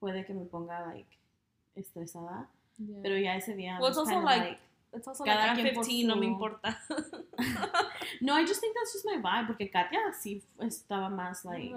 [0.00, 1.08] puede que me ponga, like,
[1.76, 3.02] estresada, Yeah.
[3.02, 3.78] pero ya ese día...
[3.78, 4.58] Well, it's also kinda like-
[4.92, 6.76] It's also cada like, I'm quien por 15, no me importa.
[8.22, 11.72] no, I just think that's just my vibe, porque Katia sí estaba más, like,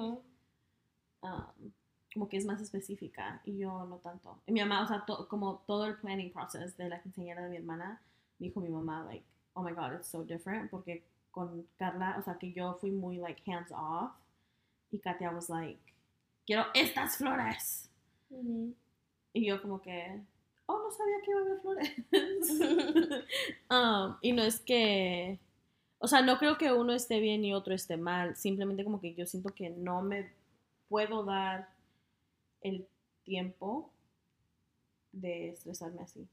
[1.22, 1.72] um,
[2.14, 4.40] como que es más específica, y yo no tanto.
[4.48, 7.50] Y mi mamá, o sea, to- como todo el planning process de la quinceañera de
[7.50, 8.02] mi hermana,
[8.40, 9.24] dijo mi mamá, like,
[9.56, 13.18] oh my god, it's so different, porque con Carla, o sea, que yo fui muy,
[13.18, 14.12] like, hands off,
[14.92, 15.80] y Katia was like,
[16.48, 17.90] quiero estas flores.
[18.34, 18.76] Ujú.
[19.34, 20.22] Y yo como que,
[20.65, 21.93] oh, no sabía que iba a haber flores.
[23.69, 25.39] Um, y no es que,
[25.98, 28.36] o sea, no creo que uno esté bien y otro esté mal.
[28.36, 30.32] Simplemente como que yo siento que no me
[30.89, 31.69] puedo dar
[32.62, 32.88] el
[33.24, 33.91] tiempo
[35.12, 36.28] de estresarme así.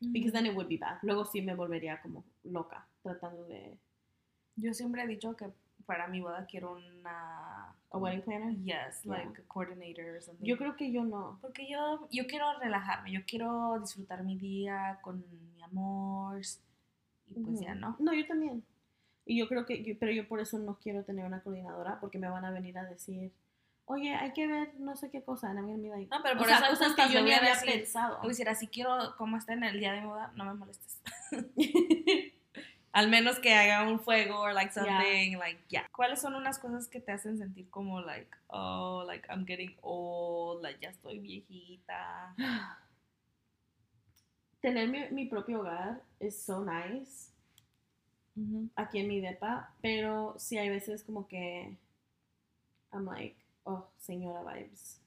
[0.00, 0.98] Because then it would be bad.
[1.02, 3.78] Luego sí me volvería como loca tratando de...
[4.56, 5.52] Yo siempre he dicho que
[5.86, 7.74] para mi boda quiero una...
[7.92, 8.54] A wedding planner.
[8.62, 9.18] Yes, Yeah.
[9.24, 10.44] like a coordinator or something.
[10.46, 11.38] Yo creo que yo no.
[11.40, 16.40] Porque yo, yo quiero relajarme, yo quiero disfrutar mi día con mi amor.
[17.34, 17.74] Y pues ya.
[17.74, 17.96] ¿no?
[17.98, 18.62] No, yo también.
[19.26, 22.18] Y yo creo que, yo- pero yo por eso no quiero tener una coordinadora porque
[22.18, 23.32] me van a venir a decir,
[23.86, 25.52] oye, hay que ver no sé qué cosa.
[25.52, 27.72] Like, No, pero o por sea, esas cosas cosas que yo ni había decir.
[27.72, 28.20] pensado.
[28.26, 31.00] Decir, así quiero como está en el día de mi boda, no me molestes.
[32.92, 34.84] Al menos que haga un fuego or like Yeah.
[34.84, 35.86] something, like, yeah.
[35.92, 40.62] ¿Cuáles son unas cosas que te hacen sentir como, like, oh, like, I'm getting old,
[40.62, 42.34] like, ya estoy viejita?
[44.60, 47.32] Tener mi, mi propio hogar es so nice
[48.76, 51.76] aquí en mi depa, pero sí hay veces como que
[52.92, 54.98] I'm like, oh, señora vibes.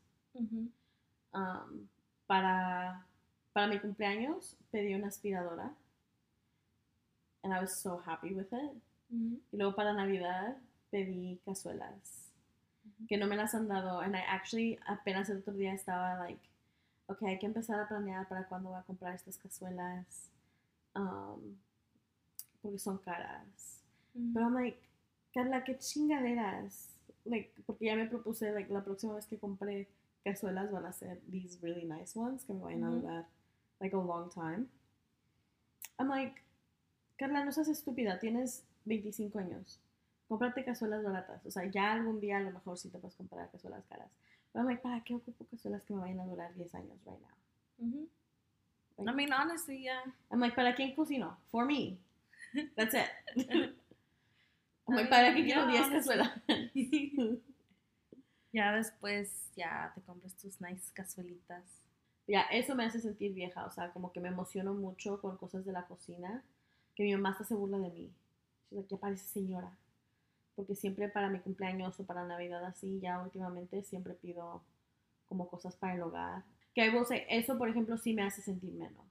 [1.34, 1.88] Um,
[2.28, 3.06] para,
[3.54, 5.72] para mi cumpleaños pedí una aspiradora
[7.44, 8.72] and I was so happy with it.
[9.52, 10.58] Y luego para Navidad
[10.92, 12.32] pedí cazuelas
[13.08, 14.00] que no me las han dado.
[14.02, 16.42] And I actually apenas el otro día estaba like,
[17.08, 20.30] ok, hay que empezar a planear para cuándo voy a comprar estas cazuelas.
[20.96, 21.58] um,
[22.62, 23.82] porque son caras.
[24.34, 24.78] Pero I'm like,
[25.34, 26.90] Carla, qué chingaderas.
[27.26, 29.88] Like, porque ya me propuse, like, la próxima vez que compre
[30.24, 33.02] cazuelas van a ser these really nice ones que me vayan a Ujú.
[33.02, 33.26] durar
[33.82, 34.68] like a long time.
[36.00, 36.43] I'm like,
[37.18, 39.80] Carla, no seas estúpida, tienes 25 años.
[40.28, 41.46] Cómprate cazuelas baratas.
[41.46, 44.10] O sea, ya algún día a lo mejor sí te puedes comprar cazuelas caras.
[44.52, 48.08] Pero like, ¿para qué ocupo cazuelas que me vayan a durar 10 años right now?
[49.00, 50.04] I mean, honestly, yeah.
[50.32, 51.38] I'm like, ¿para quién cocino?
[51.52, 51.98] For me.
[52.76, 53.10] That's it.
[54.88, 56.32] I'm like, ¿para qué quiero yeah, 10 cazuelas?
[58.52, 61.64] ya después, ya te compras tus nice cazuelitas.
[62.28, 65.66] Ya, eso me hace sentir vieja, o sea, como que me emociono mucho con cosas
[65.66, 66.44] de la cocina,
[66.96, 68.12] que mi mamá hasta se burla de mí.
[68.70, 69.72] She's like, ya parece señora.
[70.56, 74.62] Porque siempre para mi cumpleaños o para Navidad así, ya últimamente siempre pido
[75.28, 76.44] como cosas para el hogar.
[76.76, 76.92] Que
[77.30, 79.06] eso por ejemplo sí me hace sentir menos.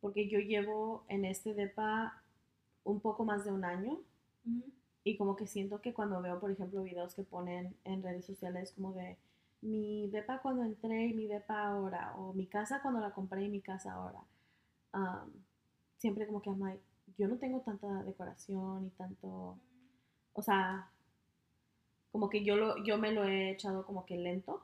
[0.00, 2.22] Porque yo llevo en este depa
[2.84, 3.98] un poco más de un año
[5.02, 8.72] y como que siento que cuando veo, por ejemplo, videos que ponen en redes sociales
[8.72, 9.16] como de
[9.62, 13.48] mi depa cuando entré y mi depa ahora, o mi casa cuando la compré y
[13.48, 14.20] mi casa ahora,
[14.92, 15.30] um,
[16.04, 16.82] siempre como que I'm like,
[17.16, 19.56] yo no tengo tanta decoración y tanto,
[20.34, 20.90] o sea,
[22.12, 24.62] como que yo, lo, yo me lo he echado como que lento.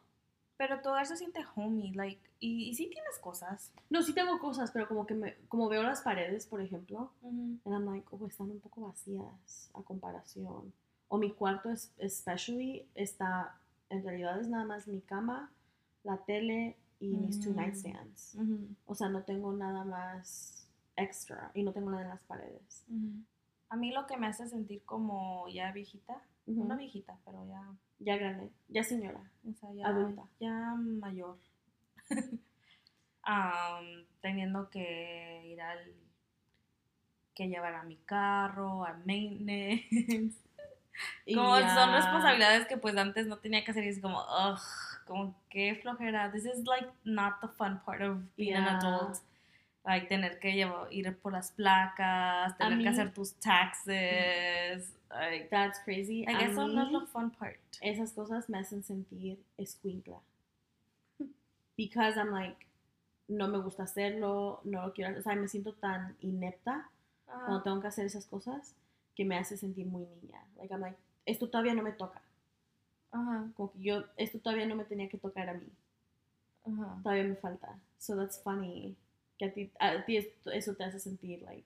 [0.59, 3.73] Pero todo eso siente homey, like, y, y sí tienes cosas.
[3.89, 7.59] No, sí tengo cosas, pero como que me, como veo las paredes, por ejemplo, and
[7.65, 10.71] I'm like, oh, están un poco vacías a comparación.
[11.09, 13.57] O mi cuarto es, especially está,
[13.89, 15.51] en realidad es nada más mi cama,
[16.05, 17.57] la tele y mis two Mm.
[17.57, 18.37] nightstands.
[18.87, 20.60] O sea, no tengo nada más
[21.03, 22.85] extra y no tengo nada en las paredes.
[23.69, 26.65] A mí lo que me hace sentir como ya viejita, Ujú.
[26.65, 27.63] no viejita, pero ya,
[27.99, 29.21] Ya grande, ya señora.
[29.49, 30.23] o sea, ya, Adulta.
[30.41, 31.37] ya mayor.
[33.23, 35.79] Am, teniendo que ir al
[37.35, 40.37] que llevar a mi carro, al maintenance.
[41.25, 44.19] Y Como ya- son responsabilidades que pues antes no tenía que hacer y es como,
[44.21, 44.59] ugh,
[45.07, 46.31] como qué flojera.
[46.31, 49.17] This is like not the fun part of being an adult.
[49.85, 54.95] Like tener que llevar, ir por las placas, tener mí- que hacer tus taxes.
[55.11, 56.25] Like, That's crazy.
[56.27, 57.57] like, A eso no es mí, lo fun part.
[57.81, 60.21] esas cosas me hacen sentir escuincla.
[61.77, 62.67] Because I'm like,
[63.29, 65.21] no me gusta hacerlo, no lo quiero hacer.
[65.21, 66.89] O sea, me siento tan inepta
[67.25, 67.63] cuando Ajá.
[67.63, 68.75] tengo que hacer esas cosas
[69.17, 70.45] que me hace sentir muy niña.
[70.59, 72.21] Like, I'm like, esto todavía no me toca.
[73.13, 73.47] Ajá.
[73.57, 75.69] Como que yo, esto todavía no me tenía que tocar a mí.
[76.67, 76.99] Ajá.
[77.03, 77.79] Todavía me falta.
[77.99, 78.95] So that's funny.
[79.41, 80.19] Que a ti, a ti
[80.53, 81.65] eso te hace sentir, like,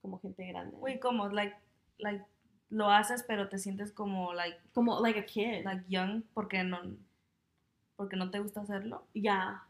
[0.00, 0.74] como gente grande.
[0.80, 1.54] Uy, como, like,
[1.98, 2.24] like,
[2.70, 5.62] lo haces, pero te sientes como, like, Como, like a kid.
[5.66, 6.78] like young porque no,
[7.96, 9.04] porque no te gusta hacerlo.
[9.12, 9.62] yeah.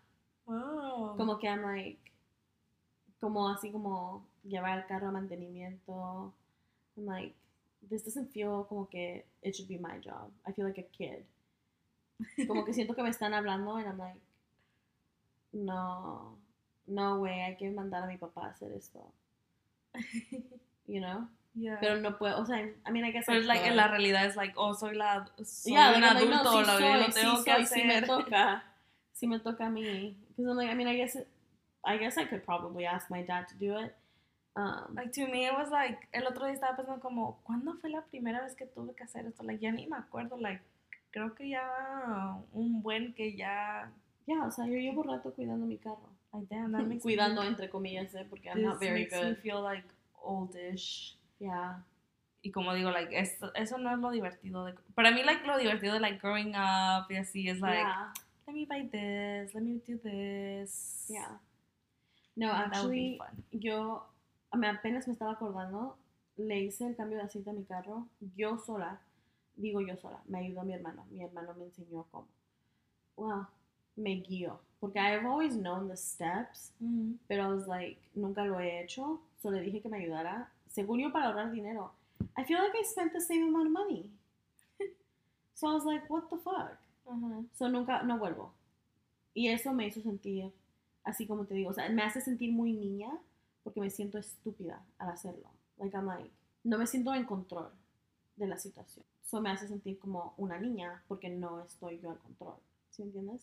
[0.46, 1.14] Oh.
[1.16, 1.98] Como que I'm like,
[3.20, 6.32] como así como llevar el carro a mantenimiento.
[6.96, 7.34] I'm like,
[7.88, 10.30] this doesn't feel como que it should be my job.
[10.46, 11.24] I feel like a kid.
[12.46, 14.20] Como que siento que me están hablando and I'm like,
[15.52, 16.38] no,
[16.86, 19.00] no way, hay que mandar a mi papá a hacer esto.
[20.86, 21.28] You know?
[21.54, 21.78] Yeah.
[21.80, 24.36] Pero no puedo, o sea, I mean, I guess Pero like, en la realidad es
[24.36, 27.12] like, oh, soy la soy Yeah, un like, like, no, adulto, sí lo, soy, lo
[27.12, 27.86] tengo sí que soy, hacer.
[27.86, 28.64] me toca.
[29.12, 30.16] Si me toca a mí.
[30.36, 31.28] Because I'm like, I mean, I guess, it,
[31.84, 33.94] I guess I could probably ask my dad to do it.
[34.56, 37.90] Um, Like, to me, it was like, el otro día estaba pensando como, ¿cuándo fue
[37.90, 39.44] la primera vez que tuve que hacer esto?
[39.44, 40.60] Like, ya ni me acuerdo, like,
[41.12, 43.92] creo que ya un buen que ya,
[44.26, 46.13] yeah, o sea, yo llevo rato cuidando mi carro.
[46.34, 49.20] Like, damn, that makes Cuidando me, entre comillas, eh, porque I'm not very makes me
[49.20, 49.38] good.
[49.38, 49.84] feel like
[50.22, 51.16] oldish.
[51.38, 51.84] Yeah.
[52.42, 55.56] Y como digo, like, esto, eso no es lo divertido de, para mí, like, lo
[55.56, 58.12] divertido de, like, growing up y así es, like, yeah.
[58.46, 61.06] let me buy this, let me do this.
[61.08, 61.40] Yeah.
[62.36, 63.18] No, actually,
[63.52, 64.04] yo
[64.52, 65.96] me apenas me estaba acordando,
[66.36, 69.00] le hice el cambio de aceite a mi carro, yo sola,
[69.56, 72.28] digo yo sola, me ayudó mi hermano, mi hermano me enseñó cómo.
[73.16, 73.46] Wow,
[73.96, 77.18] me guió, porque I've always known the steps, Mhm.
[77.26, 81.00] pero I was like, nunca lo he hecho, solo le dije que me ayudara, según
[81.00, 81.92] yo para ahorrar dinero.
[82.36, 84.10] I feel like I spent the same amount of money.
[85.54, 86.76] so I was like, what the fuck?
[87.06, 87.44] Ajá.
[87.54, 88.52] So nunca, no vuelvo.
[89.34, 90.52] Y eso me hizo sentir,
[91.02, 93.10] así como te digo, o sea, me hace sentir muy niña
[93.62, 95.48] porque me siento estúpida al hacerlo.
[95.78, 96.30] Like I'm like,
[96.62, 97.70] no me siento en control
[98.36, 99.06] de la situación.
[99.24, 102.56] Eso me hace sentir como una niña porque no estoy yo al control.
[102.90, 103.40] ¿Sí me entiendes?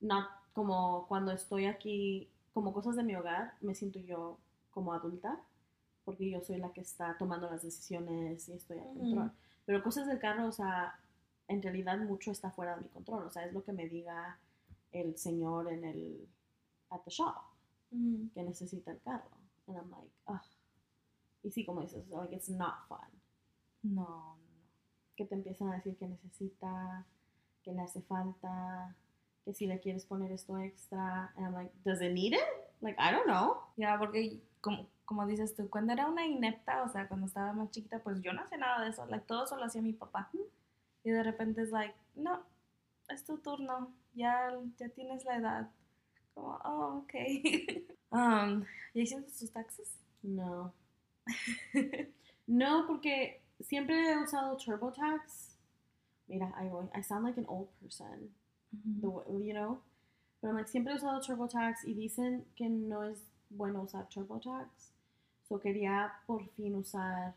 [0.00, 4.38] No como cuando estoy aquí, como cosas de mi hogar, me siento yo
[4.70, 5.40] como adulta
[6.04, 8.98] porque yo soy la que está tomando las decisiones y estoy al Ujú.
[8.98, 9.32] control.
[9.66, 10.98] Pero cosas del carro, o sea,
[11.46, 13.24] en realidad mucho está fuera de mi control.
[13.26, 14.38] O sea, es lo que me diga
[14.92, 16.28] el señor en el,
[16.90, 17.34] at the shop,
[17.90, 18.30] Mhm.
[18.34, 19.30] que necesita el carro.
[19.68, 20.40] And I'm like, ugh.
[21.44, 22.98] Y sí, como dices, like, it's not fun.
[23.82, 24.36] No, no.
[25.16, 27.04] Que te empiezan a decir que necesita,
[27.62, 28.96] que le hace falta,
[29.44, 31.32] que si le quieres poner esto extra.
[31.36, 32.40] And I'm like, does it need it?
[32.80, 33.58] Like, I don't know.
[33.76, 37.70] Ya, porque como, como dices tú, cuando era una inepta, o sea, cuando estaba más
[37.70, 39.06] chiquita, pues yo no hacía nada de eso.
[39.06, 40.30] Like, todo eso lo hacía mi papá.
[41.02, 42.42] Y de repente es like, no,
[43.08, 43.92] es tu turno.
[44.14, 45.70] Ya, ya tienes la edad.
[46.34, 47.14] Como, oh, ok.
[48.10, 49.98] um, ¿Ya hiciste tus taxes?
[50.22, 50.72] No.
[52.50, 55.56] No, porque siempre he usado TurboTax.
[56.26, 56.88] Mira, ahí voy.
[56.92, 58.34] I sound like an old person.
[58.72, 59.08] The
[59.44, 59.80] you know.
[60.40, 64.92] Pero like, siempre he usado TurboTax y dicen que no es bueno usar TurboTax.
[65.48, 67.34] So quería por fin usar,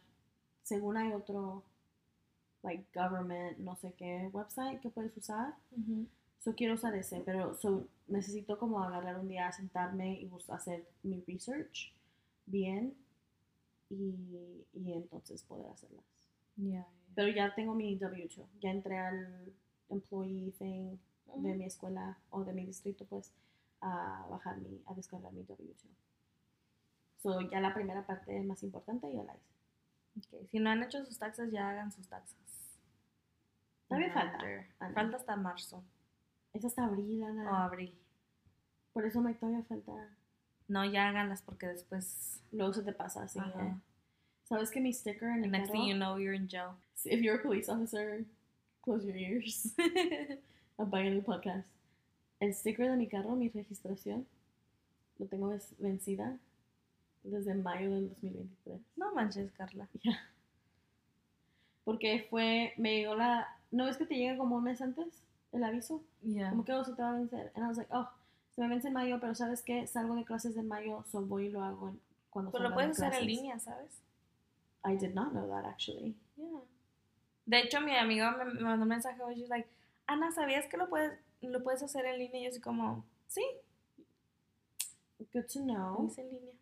[0.64, 1.64] según hay otro,
[2.62, 5.56] like government, no sé qué website que puedes usar.
[6.40, 11.22] So quiero usar ese, pero so, necesito como agarrar un día, sentarme y hacer mi
[11.22, 11.94] research
[12.46, 12.94] bien
[13.90, 16.04] y, y entonces poder hacerlas.
[16.58, 19.54] Ya, Pero ya tengo mi W2, ya entré al
[19.90, 20.98] employee thing.
[21.44, 23.32] De mi escuela o de mi distrito, pues,
[23.82, 25.76] a bajar mi, a descargar mi W2.
[27.22, 29.54] So, ya la primera parte más importante ya la hice.
[30.36, 32.38] Ok, Si no han hecho sus taxes, ya hagan sus taxes.
[33.88, 34.38] Todavía falta.
[34.80, 34.94] Ana.
[34.94, 35.84] Falta hasta marzo
[36.54, 37.52] Es hasta abril, Ana.
[37.52, 37.94] o abril.
[38.94, 39.92] Por eso me todavía falta.
[40.68, 42.42] No, ya háganlas porque después.
[42.52, 43.40] Luego se te pasa así.
[43.40, 43.76] ¿eh?
[44.46, 45.80] ¿Sabes que mi sticker en el next carro?
[45.80, 46.76] thing you know, you're in jail.
[47.06, 48.24] If you're a police officer,
[48.82, 49.74] close your ears.
[50.78, 51.68] Apaguen el podcast.
[52.40, 54.26] El sticker de mi carro, mi registración,
[55.18, 56.38] lo tengo vencida
[57.24, 58.82] desde mayo del 2023.
[58.98, 59.88] no manches, Carla.
[60.04, 60.20] Ya.
[61.86, 65.08] Porque fue, me llegó la, ¿no ves que te llega como un mes antes
[65.52, 66.02] el aviso?
[66.22, 66.50] Ya.
[66.50, 67.52] Como que oh, se te va a vencer.
[67.56, 68.10] And I was like, oh,
[68.56, 69.86] se me vence en mayo, pero ¿sabes qué?
[69.88, 73.00] Salgo de clases en mayo, so voy y lo hago en- cuando Pero lo puedes
[73.00, 74.02] hacer en línea, ¿sabes?
[74.86, 76.16] I did not know that actually.
[76.36, 76.62] Yeah.
[77.46, 79.68] De hecho, mi amiga me, me mandó un mensaje hoy, she's like,
[80.08, 82.42] Ana, ¿sabías que lo puedes, lo puedes hacer en línea?
[82.42, 83.44] Y yo así como, sí,
[85.34, 86.06] Good to know.
[86.08, 86.56] hice en línea.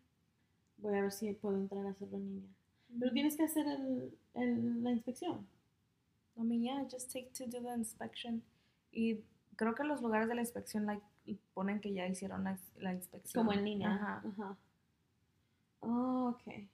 [0.78, 2.50] Voy a ver si puedo entrar a hacerlo en línea.
[2.98, 5.46] Pero tienes que hacer el, el- la inspección.
[6.36, 8.42] I mean, yeah, just take to do the inspection.
[8.92, 9.20] Y
[9.56, 11.02] creo que los lugares de la inspección like,
[11.54, 13.44] ponen que ya hicieron la, la inspección.
[13.44, 13.94] Como en línea.
[13.94, 14.22] Ajá.
[14.26, 14.56] Ajá.
[15.80, 16.68] Oh, ok.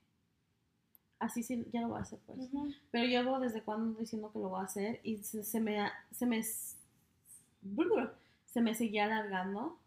[1.19, 2.39] Así sí, ya lo voy a hacer pues.
[2.39, 2.69] Ujú.
[2.91, 5.89] Pero llevo desde cuando ando diciendo que lo voy a hacer y se, se me
[6.11, 6.41] se me
[8.45, 9.77] se me seguía alargando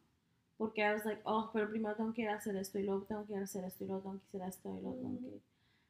[0.59, 3.02] porque I was like, oh, pero primero tengo que ir a hacer esto y luego
[3.02, 5.18] tengo que ir a hacer esto y luego tengo que hacer esto y luego tengo
[5.20, 5.40] que Ujú.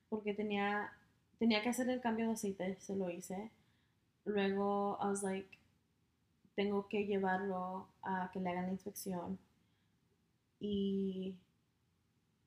[0.08, 0.92] porque tenía
[1.38, 3.50] tenía que hacer el cambio de aceite, se lo hice.
[4.24, 5.48] Luego I was like,
[6.54, 9.38] tengo que llevarlo a que le hagan la inspección
[10.60, 11.34] y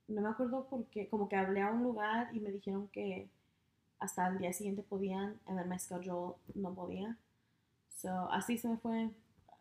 [0.07, 3.29] no me acuerdo porque como que hablé a un lugar y me dijeron que
[3.99, 7.17] hasta el día siguiente podían, and then my schedule no podía.
[7.89, 9.09] So, así se me fue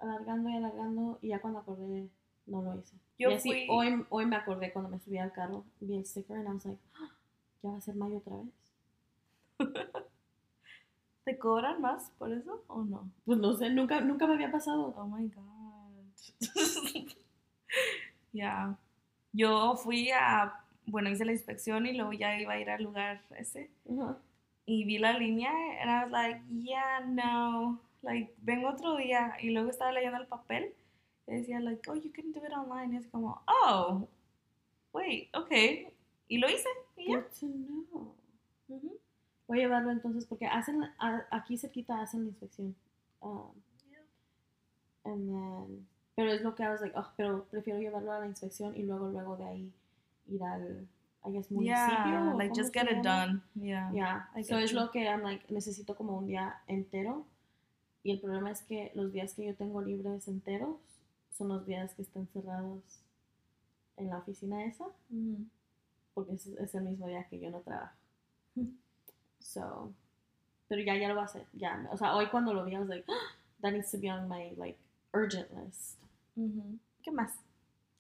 [0.00, 2.08] alargando y alargando y ya cuando acordé
[2.46, 2.96] no lo hice.
[3.18, 6.04] Yo y así fui- hoy, hoy me acordé cuando me subí al carro, vi el
[6.06, 7.10] sticker and I was like, "Ah,
[7.62, 8.52] ya va a ser mayo otra vez.
[11.24, 13.10] ¿Te cobran más por eso o no?
[13.24, 14.94] Pues no sé, nunca, nunca me había pasado.
[14.96, 15.44] Oh my god.
[18.32, 18.76] Ya.
[19.36, 23.20] Yo fui a, bueno, hice la inspección y luego ya iba a ir al lugar
[23.36, 23.68] ese.
[23.90, 24.16] Ajá.
[24.64, 25.50] Y vi la línea
[25.82, 27.80] and I was like, yeah, no.
[28.02, 29.36] Like, vengo otro día.
[29.40, 30.72] Y luego estaba leyendo el papel
[31.26, 32.94] y decía, like, oh, you can do it online.
[32.94, 34.06] Y es como, oh,
[34.92, 35.88] wait, okay.
[36.28, 36.68] Y lo hice.
[36.96, 37.22] Y ya.
[37.40, 38.14] To know.
[38.68, 38.98] Ujú.
[39.48, 42.74] Voy a llevarlo entonces porque hacen a- aquí cerquita hacen la inspección.
[43.20, 43.50] Um,
[45.04, 48.26] and then, pero es lo que I was like, oh, pero prefiero llevarlo a la
[48.26, 49.72] inspección y luego luego de ahí
[50.28, 50.86] ir al
[51.26, 51.74] I guess municipio.
[51.74, 53.26] Yeah, o like just get it llama.
[53.26, 53.42] done.
[53.54, 53.90] Yeah.
[53.92, 54.80] Yeah, so es you.
[54.80, 57.24] lo que I'm like necesito como un día entero
[58.02, 60.76] y el problema es que los días que yo tengo libres enteros
[61.32, 62.82] son los días que están cerrados
[63.96, 65.46] en la oficina esa Ujú.
[66.12, 67.96] porque es, es el mismo día que yo no trabajo.
[68.54, 68.68] Mm.
[69.40, 69.92] So,
[70.68, 71.46] pero ya, ya lo voy a hacer.
[71.54, 74.10] Ya, o sea, hoy cuando lo vi, I was like, "Ah, that needs to be
[74.10, 74.78] on my, like,
[75.12, 75.98] urgent list.
[76.34, 77.32] ¿Qué más?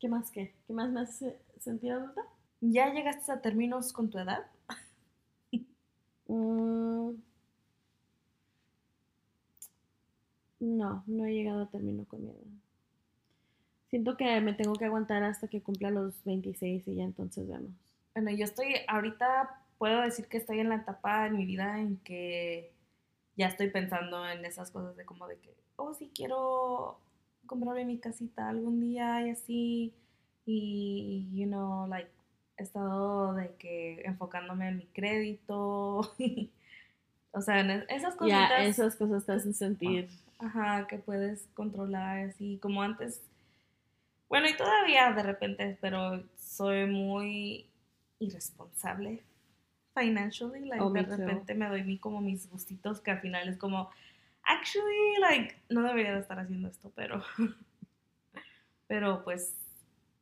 [0.00, 0.54] ¿Qué más qué?
[0.66, 2.22] ¿Qué más me hace sentir adulta?
[2.60, 4.46] ¿Ya llegaste a términos con tu edad?
[6.26, 7.16] Mm,
[10.58, 12.46] no, no he llegado a término con mi edad.
[13.90, 17.72] Siento que me tengo que aguantar hasta que cumpla los 26 y ya entonces vemos.
[18.14, 21.98] Bueno, yo estoy, ahorita puedo decir que estoy en la etapa en mi vida en
[21.98, 22.72] que
[23.36, 26.98] ya estoy pensando en esas cosas de como de que, oh, sí quiero
[27.46, 29.94] comprarme mi casita algún día y así.
[30.46, 32.10] Y, you know, like,
[32.58, 36.00] he estado de que enfocándome en mi crédito.
[37.32, 38.48] o sea, en es- esas cositas.
[38.50, 40.08] Ya, esas cosas te hacen sentir.
[40.38, 43.22] Ajá, que puedes controlar así como antes.
[44.28, 47.66] Bueno, y todavía de repente, pero soy muy
[48.18, 49.22] irresponsable
[49.94, 50.66] financially.
[50.66, 51.16] Like, Oh, de too.
[51.16, 53.90] repente me doy mi, como mis gustitos que al final es como,
[54.46, 57.22] actually, like, no debería de estar haciendo esto, pero,
[58.86, 59.54] pero pues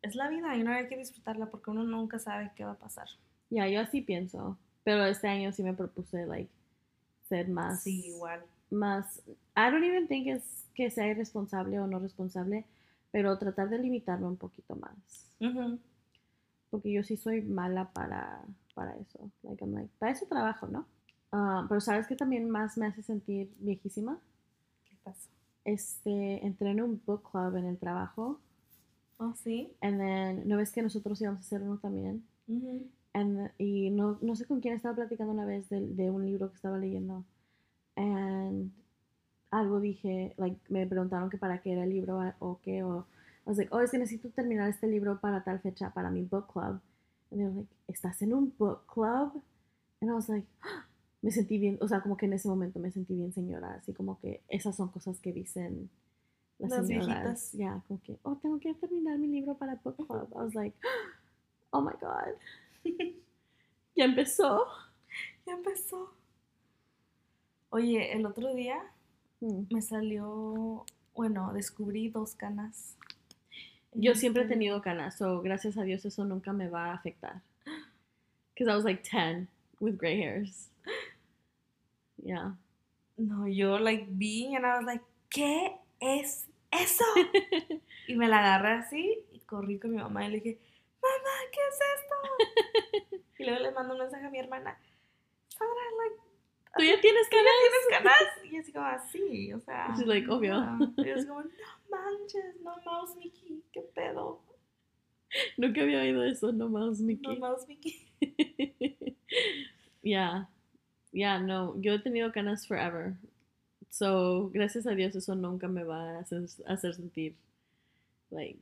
[0.02, 2.78] es la vida y uno hay que disfrutarla porque uno nunca sabe qué va a
[2.78, 3.06] pasar.
[3.50, 4.58] Ya, yo así pienso.
[4.84, 6.50] Pero este año sí me propuse, like,
[7.28, 7.82] ser más.
[7.82, 8.42] Sí, igual.
[8.70, 9.22] Más.
[9.56, 12.64] I don't even think es que sea irresponsable o no responsable,
[13.10, 14.96] pero tratar de limitarme un poquito más.
[15.40, 15.78] Ujú.
[16.70, 18.42] Porque yo sí soy mala para,
[18.74, 19.30] para eso.
[19.42, 20.86] Like, I'm like, para eso trabajo, ¿no?
[21.32, 24.18] Ah, pero ¿sabes qué también más me hace sentir viejísima?
[24.84, 25.30] ¿Qué pasó?
[25.64, 28.40] Este, entré en un book club en el trabajo.
[29.18, 29.72] Oh, sí.
[29.82, 32.24] And then, ¿no ves que nosotros íbamos a hacer uno también?
[32.48, 32.88] Ujú.
[33.14, 36.50] And, y no, no sé con quién estaba platicando una vez de, de un libro
[36.50, 37.24] que estaba leyendo.
[37.96, 38.72] And
[39.50, 43.06] algo dije, like, me preguntaron que para qué era el libro o qué, o
[43.46, 46.22] I was like, oh, es que necesito terminar este libro para tal fecha, para mi
[46.22, 46.80] book club.
[47.30, 49.42] And they were like, ¿estás en un book club?
[50.02, 50.86] And I was like, "Ah".
[51.22, 53.92] Me sentí bien, o sea, como que en ese momento me sentí bien señora, así
[53.92, 55.88] como que esas son cosas que dicen
[56.58, 57.06] las, Las señoras.
[57.06, 57.52] viejitas.
[57.52, 60.28] Ya, como que, oh, tengo que terminar mi libro para book club.
[60.32, 60.76] I was like,
[61.70, 62.34] oh my god.
[63.96, 64.66] ya empezó.
[65.46, 66.12] Ya empezó.
[67.70, 68.82] Oye, el otro día
[69.40, 69.66] Mm.
[69.74, 70.84] me salió,
[71.16, 72.96] bueno, descubrí dos canas.
[73.92, 77.42] Yo siempre he tenido canas, so gracias a Dios eso nunca me va a afectar.
[78.54, 79.48] Because I was like 10
[79.80, 80.68] with gray hairs.
[82.22, 82.54] Yeah.
[83.16, 87.04] No, yo like vi and I was like, ¿qué es eso?
[88.08, 90.58] y me la agarré así y corrí con mi mamá y le dije,
[91.02, 93.24] mamá, ¿qué es esto?
[93.38, 94.78] y luego le mando un mensaje a mi hermana,
[95.48, 96.22] Sandra, like,
[96.74, 97.54] ¿Tú ya tienes ¿tú ya canas?
[97.60, 98.52] tienes canas?
[98.52, 99.94] Y así como así, o sea.
[99.94, 100.54] She's like, obvio.
[100.96, 101.50] Y es como, no
[101.90, 104.40] manches, no mouse Mickey, qué pedo.
[105.58, 107.38] Nunca había oído eso, no No Mickey.
[107.38, 108.08] mouse Mickey.
[110.02, 110.48] yeah.
[111.12, 113.14] Yeah, no, yo he tenido canas forever.
[113.90, 117.34] So, gracias a Dios eso nunca me va a hacer, hacer sentir,
[118.30, 118.58] like,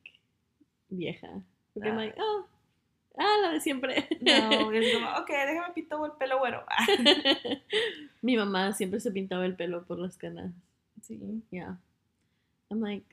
[0.88, 1.28] vieja.
[1.72, 2.00] Porque I'm Ah.
[2.04, 2.46] like, oh,
[3.16, 4.08] ah, la de siempre.
[4.20, 6.64] No, es como, ok, déjame pinto el pelo güero.
[8.22, 10.52] Mi mamá siempre se pintaba el pelo por las canas.
[11.02, 11.18] sí.
[11.50, 11.78] Yeah.
[12.70, 13.04] I'm like,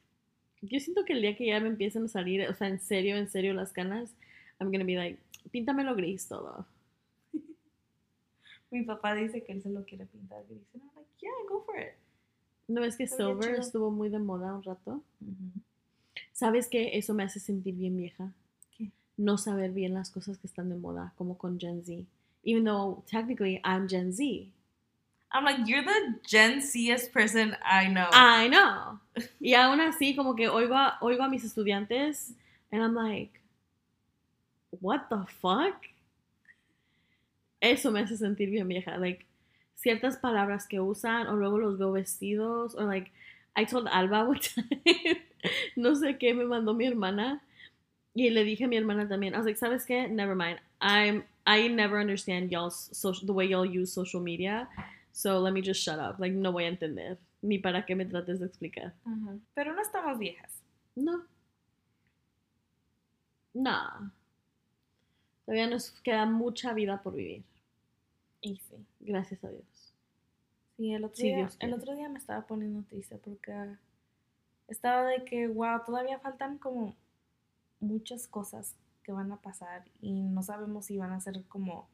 [0.62, 3.16] yo siento que el día que ya me empiecen a salir, o sea, en serio,
[3.18, 4.10] en serio las canas,
[4.60, 5.20] I'm gonna be like,
[5.52, 6.66] píntamelo gris todo.
[8.72, 10.62] Mi papá dice que él se lo quiere pintar gris.
[10.74, 11.94] And I'm like, yeah, go for it.
[12.68, 13.42] ¿No ves que Está chido.
[13.62, 15.02] estuvo muy de moda un rato?
[16.34, 16.98] ¿Sabes qué?
[16.98, 18.34] Eso me hace sentir bien vieja.
[18.78, 18.92] ¿Qué?
[19.16, 22.04] No saber bien las cosas que están de moda, como con Gen Z.
[22.44, 24.52] Even though technically I'm Gen Z.
[25.32, 28.08] I'm like, you're the Gen Z-est person I know.
[28.12, 29.00] I know.
[29.40, 32.34] Y aún así, como que oigo a, oigo a mis estudiantes,
[32.72, 33.40] and I'm like,
[34.82, 35.86] what the fuck?
[37.60, 38.98] Eso me hace sentir bien vieja.
[38.98, 39.26] Like,
[39.76, 43.12] ciertas palabras que usan, o luego los veo vestidos, o like,
[43.56, 45.22] I told Alba one time,
[45.76, 47.42] no sé qué me mandó mi hermana.
[48.14, 49.36] Y le dije a mi hermana también.
[49.36, 50.10] I was like, ¿sabes qué?
[50.10, 50.60] Never mind.
[50.82, 54.68] I'm, I never understand y'all's social, the way y'all use social media.
[55.12, 56.20] So let me just shut up.
[56.20, 57.18] Like, no voy a entender.
[57.44, 58.94] Ni para qué me trates de explicar.
[59.56, 60.52] Pero no estamos viejas.
[60.96, 61.24] No.
[63.54, 64.12] No.
[65.48, 67.42] Todavía nos queda mucha vida por vivir.
[68.42, 68.86] Y sí.
[69.00, 69.94] Gracias a Dios.
[70.76, 73.54] Sí, el otro, Sí, día, el otro día me estaba poniendo triste porque
[74.68, 76.98] estaba de que, wow, todavía faltan como
[77.80, 81.88] muchas cosas que van a pasar y no sabemos si van a ser como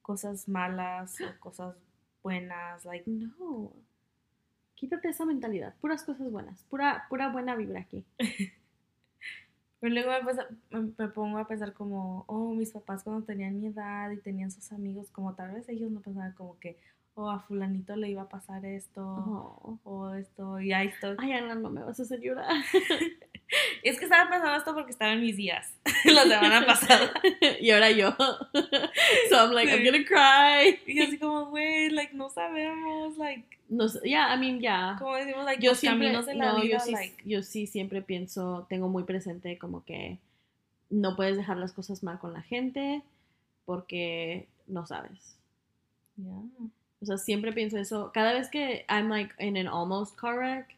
[0.00, 1.76] cosas malas o cosas
[2.22, 3.70] buenas, like, No.
[4.76, 5.74] Quítate esa mentalidad.
[5.78, 6.64] Puras cosas buenas.
[6.70, 8.02] Pura, pura buena vibra aquí.
[9.82, 13.66] Pero luego me, pasa- me- pongo a pensar como, oh, mis papás cuando tenían mi
[13.66, 16.78] edad y tenían sus amigos, como tal vez ellos no pensaban como que,
[17.14, 19.78] oh, a fulanito le iba a pasar esto, Oh.
[19.82, 21.16] o esto, y ahí estoy.
[21.18, 22.48] Ay, Ana, no me vas a hacer llorar.
[23.82, 25.74] Es que estaba pensando esto porque estaba en mis días,
[26.06, 27.12] la semana pasada.
[27.60, 28.12] y ahora yo.
[29.28, 29.84] so I'm like, I'm Sí.
[29.84, 30.80] gonna cry.
[30.86, 34.96] Y así como, güey, like, no sabemos, like, No yeah, I mean, yeah.
[34.98, 37.42] como decimos, like, yo los siempre, caminos de la no, vida, yo sí, like, yo
[37.42, 40.18] sí siempre pienso, tengo muy presente como que
[40.90, 43.02] no puedes dejar las cosas mal con la gente
[43.64, 45.36] porque no sabes.
[46.16, 46.70] yeah.
[47.00, 48.12] O sea, siempre pienso eso.
[48.12, 50.76] Cada vez que I'm like in an almost car wreck,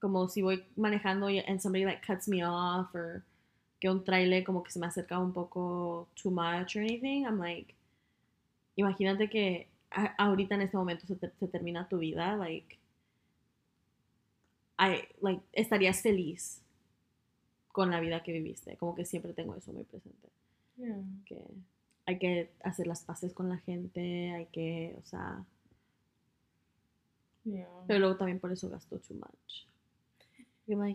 [0.00, 3.22] como si voy manejando y and somebody like cuts me off or
[3.80, 7.38] que un trailer como que se me acerca un poco too much or anything, I'm
[7.38, 7.74] like,
[8.76, 9.68] imagínate que
[10.18, 12.78] ahorita en este momento se, te- se termina tu vida, like,
[14.78, 16.63] I, like, estarías feliz
[17.74, 18.76] con la vida que viviste.
[18.76, 20.28] Como que siempre tengo eso muy presente
[20.76, 20.96] Yeah.
[21.26, 21.44] que
[22.06, 25.44] hay que hacer las paces con la gente, hay que, o sea,
[27.44, 27.68] Yeah.
[27.88, 29.66] pero luego también por eso gasto too much.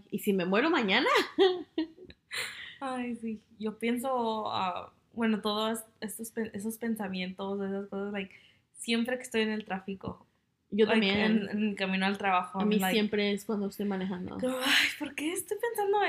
[0.10, 1.08] ¿y si me muero mañana?
[2.80, 3.42] Ay, sí.
[3.60, 8.34] Yo pienso, ah, bueno, todos estos esos pensamientos, esas cosas, like,
[8.74, 10.26] siempre que estoy en el tráfico,
[10.72, 11.50] Yo like, también.
[11.50, 14.38] en, en camino al trabajo, a mí like, siempre es cuando estoy manejando.
[14.40, 15.59] como, ay, ¿por qué pensando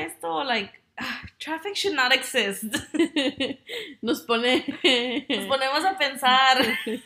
[0.04, 0.44] esto?
[0.44, 2.64] Like, ah, traffic should not exist.
[4.02, 4.64] Nos pone...
[5.28, 6.58] Nos ponemos a pensar.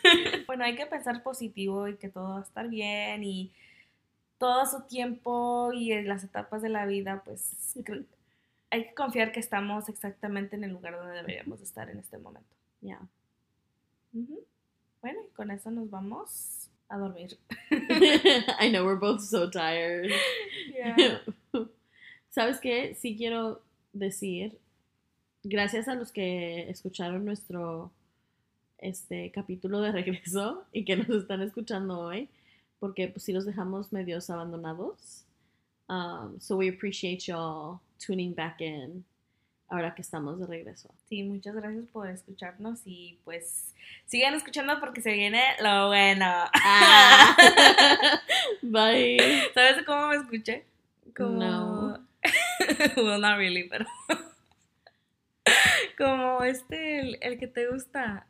[0.47, 3.51] bueno, hay que pensar positivo y que todo va a estar bien y
[4.37, 7.75] todo su tiempo y en las etapas de la vida, pues
[8.69, 12.49] hay que confiar que estamos exactamente en el lugar donde deberíamos estar en este momento.
[12.81, 12.99] Yeah.
[14.13, 14.43] Ujú.
[15.01, 17.37] Bueno, y con eso nos vamos a dormir.
[18.59, 20.11] I know we're both so tired.
[22.35, 22.95] ¿Sabes qué?
[22.95, 23.61] Sí quiero
[23.93, 24.59] decir,
[25.41, 27.93] gracias a los que escucharon nuestro
[28.77, 32.27] este capítulo de regreso y que nos están escuchando hoy,
[32.81, 35.23] porque pues sí los dejamos medios abandonados.
[35.87, 39.05] Um, so we appreciate y'all tuning back in
[39.69, 40.93] ahora que estamos de regreso.
[41.07, 43.73] Sí, muchas gracias por escucharnos y pues
[44.07, 46.25] sigan escuchando porque se viene lo bueno.
[46.25, 47.37] Ah.
[48.61, 49.51] Bye.
[49.53, 50.65] ¿Sabes cómo me escuché?
[51.15, 51.39] Como...
[51.39, 52.14] No.
[52.97, 53.85] well, not really, pero...
[55.97, 58.27] como este, el, el que te gusta.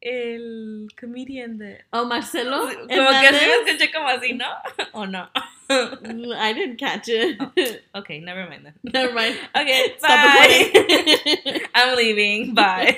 [0.00, 1.84] El comedian de...
[1.90, 2.68] Oh, Marcelo.
[2.68, 4.46] Como que así me escuché como así, ¿no?
[4.92, 5.30] ¿O no?
[5.68, 7.40] I didn't catch it.
[7.92, 8.74] Ok, never mind then.
[8.84, 9.36] Never mind.
[9.56, 11.60] Okay, Stop bye.
[11.74, 12.54] I'm leaving.
[12.54, 12.96] Bye.